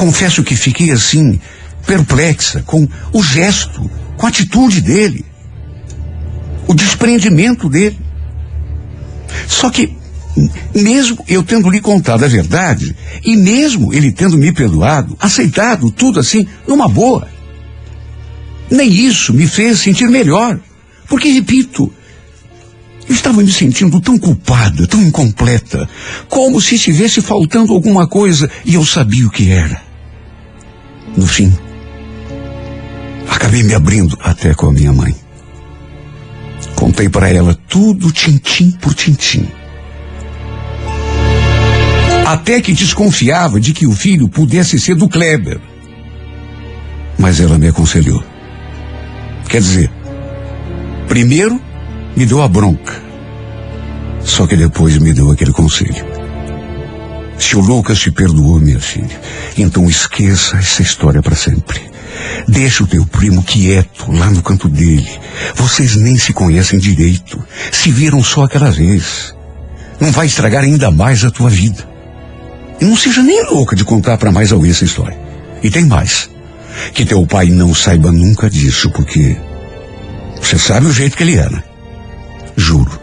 [0.00, 1.38] Confesso que fiquei assim,
[1.86, 5.26] perplexa com o gesto, com a atitude dele,
[6.66, 7.98] o desprendimento dele.
[9.46, 9.94] Só que,
[10.74, 16.18] mesmo eu tendo lhe contado a verdade, e mesmo ele tendo me perdoado, aceitado tudo
[16.18, 17.28] assim, numa boa,
[18.70, 20.58] nem isso me fez sentir melhor.
[21.08, 21.92] Porque, repito,
[23.06, 25.86] eu estava me sentindo tão culpada, tão incompleta,
[26.26, 29.89] como se estivesse faltando alguma coisa e eu sabia o que era.
[31.16, 31.52] No fim,
[33.28, 35.14] acabei me abrindo até com a minha mãe.
[36.74, 39.48] Contei para ela tudo, tintim por tintim.
[42.26, 45.60] Até que desconfiava de que o filho pudesse ser do Kleber.
[47.18, 48.22] Mas ela me aconselhou.
[49.48, 49.90] Quer dizer,
[51.08, 51.60] primeiro
[52.16, 53.02] me deu a bronca.
[54.20, 56.09] Só que depois me deu aquele conselho.
[57.40, 59.18] Se o Lucas te perdoou, minha filha,
[59.56, 61.90] então esqueça essa história para sempre.
[62.46, 65.08] Deixa o teu primo quieto lá no canto dele.
[65.54, 67.42] Vocês nem se conhecem direito.
[67.72, 69.34] Se viram só aquela vez.
[69.98, 71.88] Não vai estragar ainda mais a tua vida.
[72.78, 75.18] E não seja nem louca de contar para mais alguém essa história.
[75.62, 76.28] E tem mais.
[76.92, 79.36] Que teu pai não saiba nunca disso, porque
[80.40, 81.64] você sabe o jeito que ele era.
[82.56, 82.99] Juro.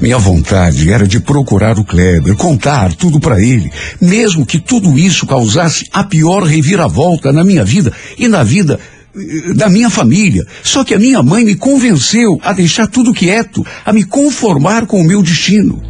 [0.00, 3.68] Minha vontade era de procurar o Kleber, contar tudo para ele,
[4.00, 8.78] mesmo que tudo isso causasse a pior reviravolta na minha vida e na vida
[9.16, 10.46] eh, da minha família.
[10.62, 15.00] Só que a minha mãe me convenceu a deixar tudo quieto, a me conformar com
[15.00, 15.82] o meu destino.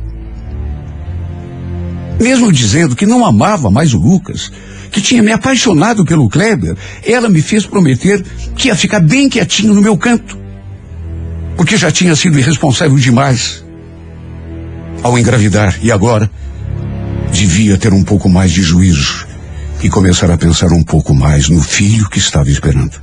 [2.19, 4.51] Mesmo dizendo que não amava mais o Lucas,
[4.91, 8.25] que tinha me apaixonado pelo Kleber, ela me fez prometer
[8.57, 10.39] que ia ficar bem quietinho no meu canto.
[11.59, 13.68] Porque já tinha sido irresponsável demais
[15.03, 16.30] ao engravidar e agora
[17.32, 19.26] devia ter um pouco mais de juízo
[19.82, 23.01] e começar a pensar um pouco mais no filho que estava esperando.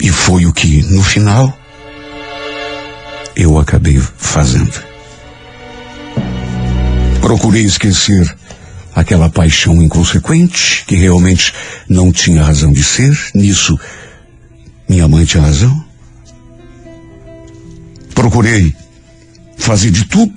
[0.00, 1.56] E foi o que, no final,
[3.36, 4.82] eu acabei fazendo.
[7.20, 8.36] Procurei esquecer
[8.94, 11.54] aquela paixão inconsequente que realmente
[11.88, 13.16] não tinha razão de ser.
[13.34, 13.78] Nisso,
[14.88, 15.84] minha mãe tinha razão.
[18.14, 18.74] Procurei
[19.62, 20.34] fazer de tudo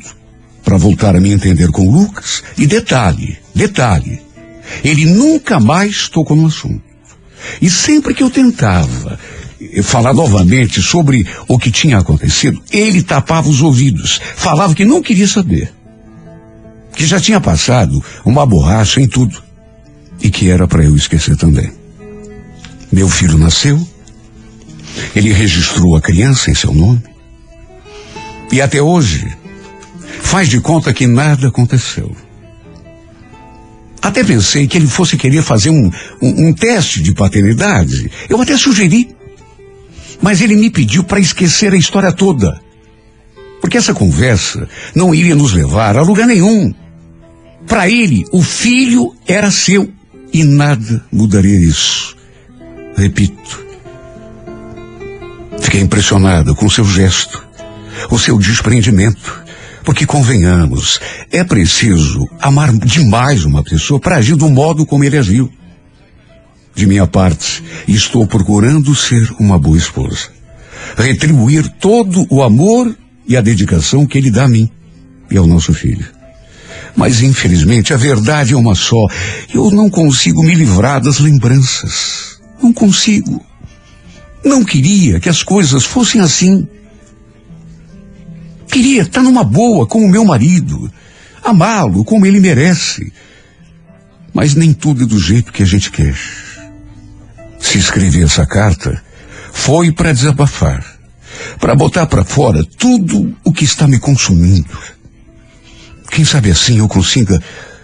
[0.63, 2.43] para voltar a me entender com Lucas.
[2.57, 4.21] E detalhe, detalhe,
[4.83, 6.83] ele nunca mais tocou no assunto.
[7.61, 9.19] E sempre que eu tentava
[9.61, 15.01] eh, falar novamente sobre o que tinha acontecido, ele tapava os ouvidos, falava que não
[15.01, 15.71] queria saber.
[16.95, 19.43] Que já tinha passado uma borracha em tudo.
[20.21, 21.69] E que era para eu esquecer também.
[22.91, 23.85] Meu filho nasceu,
[25.13, 27.14] ele registrou a criança em seu nome.
[28.55, 29.35] E até hoje,
[30.21, 32.15] faz de conta que nada aconteceu.
[34.01, 35.91] Até pensei que ele fosse querer fazer um,
[36.21, 38.09] um, um teste de paternidade.
[38.29, 39.13] Eu até sugeri.
[40.21, 42.57] Mas ele me pediu para esquecer a história toda.
[43.59, 46.73] Porque essa conversa não iria nos levar a lugar nenhum.
[47.67, 49.91] Para ele, o filho era seu
[50.31, 52.15] e nada mudaria isso.
[52.95, 53.65] Repito.
[55.59, 57.44] Fiquei impressionada com o seu gesto,
[58.09, 59.43] o seu desprendimento.
[59.83, 60.99] Porque convenhamos,
[61.31, 65.51] é preciso amar demais uma pessoa para agir do modo como ele agiu.
[66.73, 70.29] De minha parte, estou procurando ser uma boa esposa.
[70.97, 72.95] Retribuir todo o amor
[73.27, 74.69] e a dedicação que ele dá a mim
[75.29, 76.05] e ao nosso filho.
[76.95, 79.05] Mas infelizmente a verdade é uma só.
[79.53, 82.39] Eu não consigo me livrar das lembranças.
[82.61, 83.43] Não consigo.
[84.43, 86.67] Não queria que as coisas fossem assim.
[88.67, 90.91] Queria estar numa boa com o meu marido,
[91.43, 93.11] amá-lo como ele merece.
[94.33, 96.15] Mas nem tudo é do jeito que a gente quer.
[97.59, 99.01] Se escrevi essa carta,
[99.53, 100.85] foi para desabafar,
[101.59, 104.77] para botar para fora tudo o que está me consumindo.
[106.11, 107.41] Quem sabe assim eu consiga,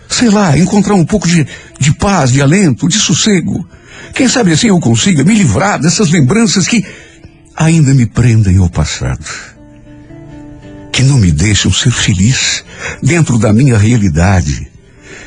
[0.10, 1.48] sei lá, encontrar um pouco de,
[1.80, 3.68] de paz, de alento, de sossego.
[4.14, 6.86] Quem sabe assim eu consiga me livrar dessas lembranças que
[7.56, 9.26] ainda me prendem ao passado.
[11.02, 12.64] Que não me deixam ser feliz
[13.02, 14.72] dentro da minha realidade.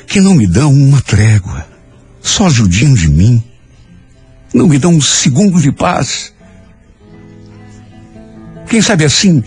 [0.07, 1.67] Que não me dão uma trégua.
[2.23, 3.43] Só judinho de mim.
[4.55, 6.33] Não me dão um segundo de paz.
[8.69, 9.43] Quem sabe assim,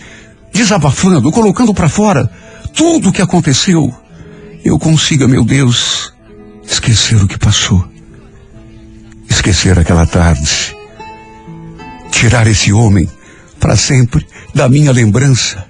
[0.52, 2.30] desabafando, colocando para fora
[2.74, 3.90] tudo o que aconteceu,
[4.62, 6.12] eu consiga, meu Deus,
[6.62, 7.88] esquecer o que passou.
[9.30, 10.76] Esquecer aquela tarde.
[12.10, 13.10] Tirar esse homem
[13.58, 15.66] para sempre da minha lembrança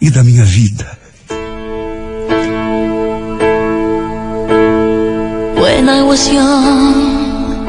[0.00, 0.98] e da minha vida.
[5.62, 7.68] When I was young,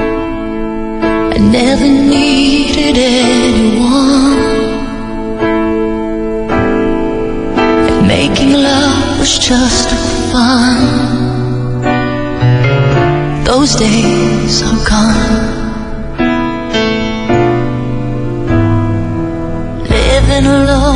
[1.36, 4.40] I never needed anyone.
[7.90, 9.90] And making love was just
[10.32, 10.80] fun.
[13.44, 15.60] Those days are gone.
[19.90, 20.91] Living alone,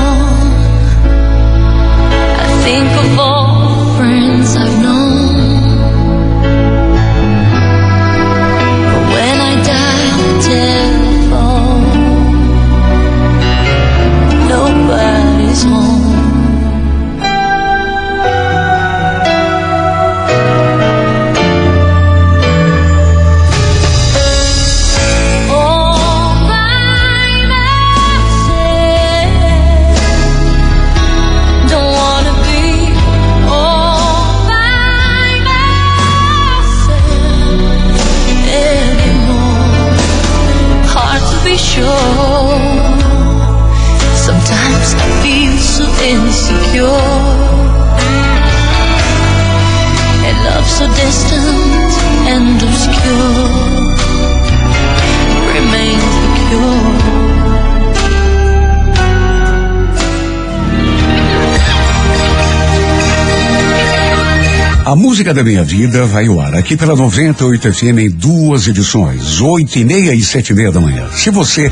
[65.35, 69.83] da minha vida vai ao ar aqui pela 98 FM em duas edições, oito e
[69.83, 71.09] meia e sete e meia da manhã.
[71.11, 71.69] Se você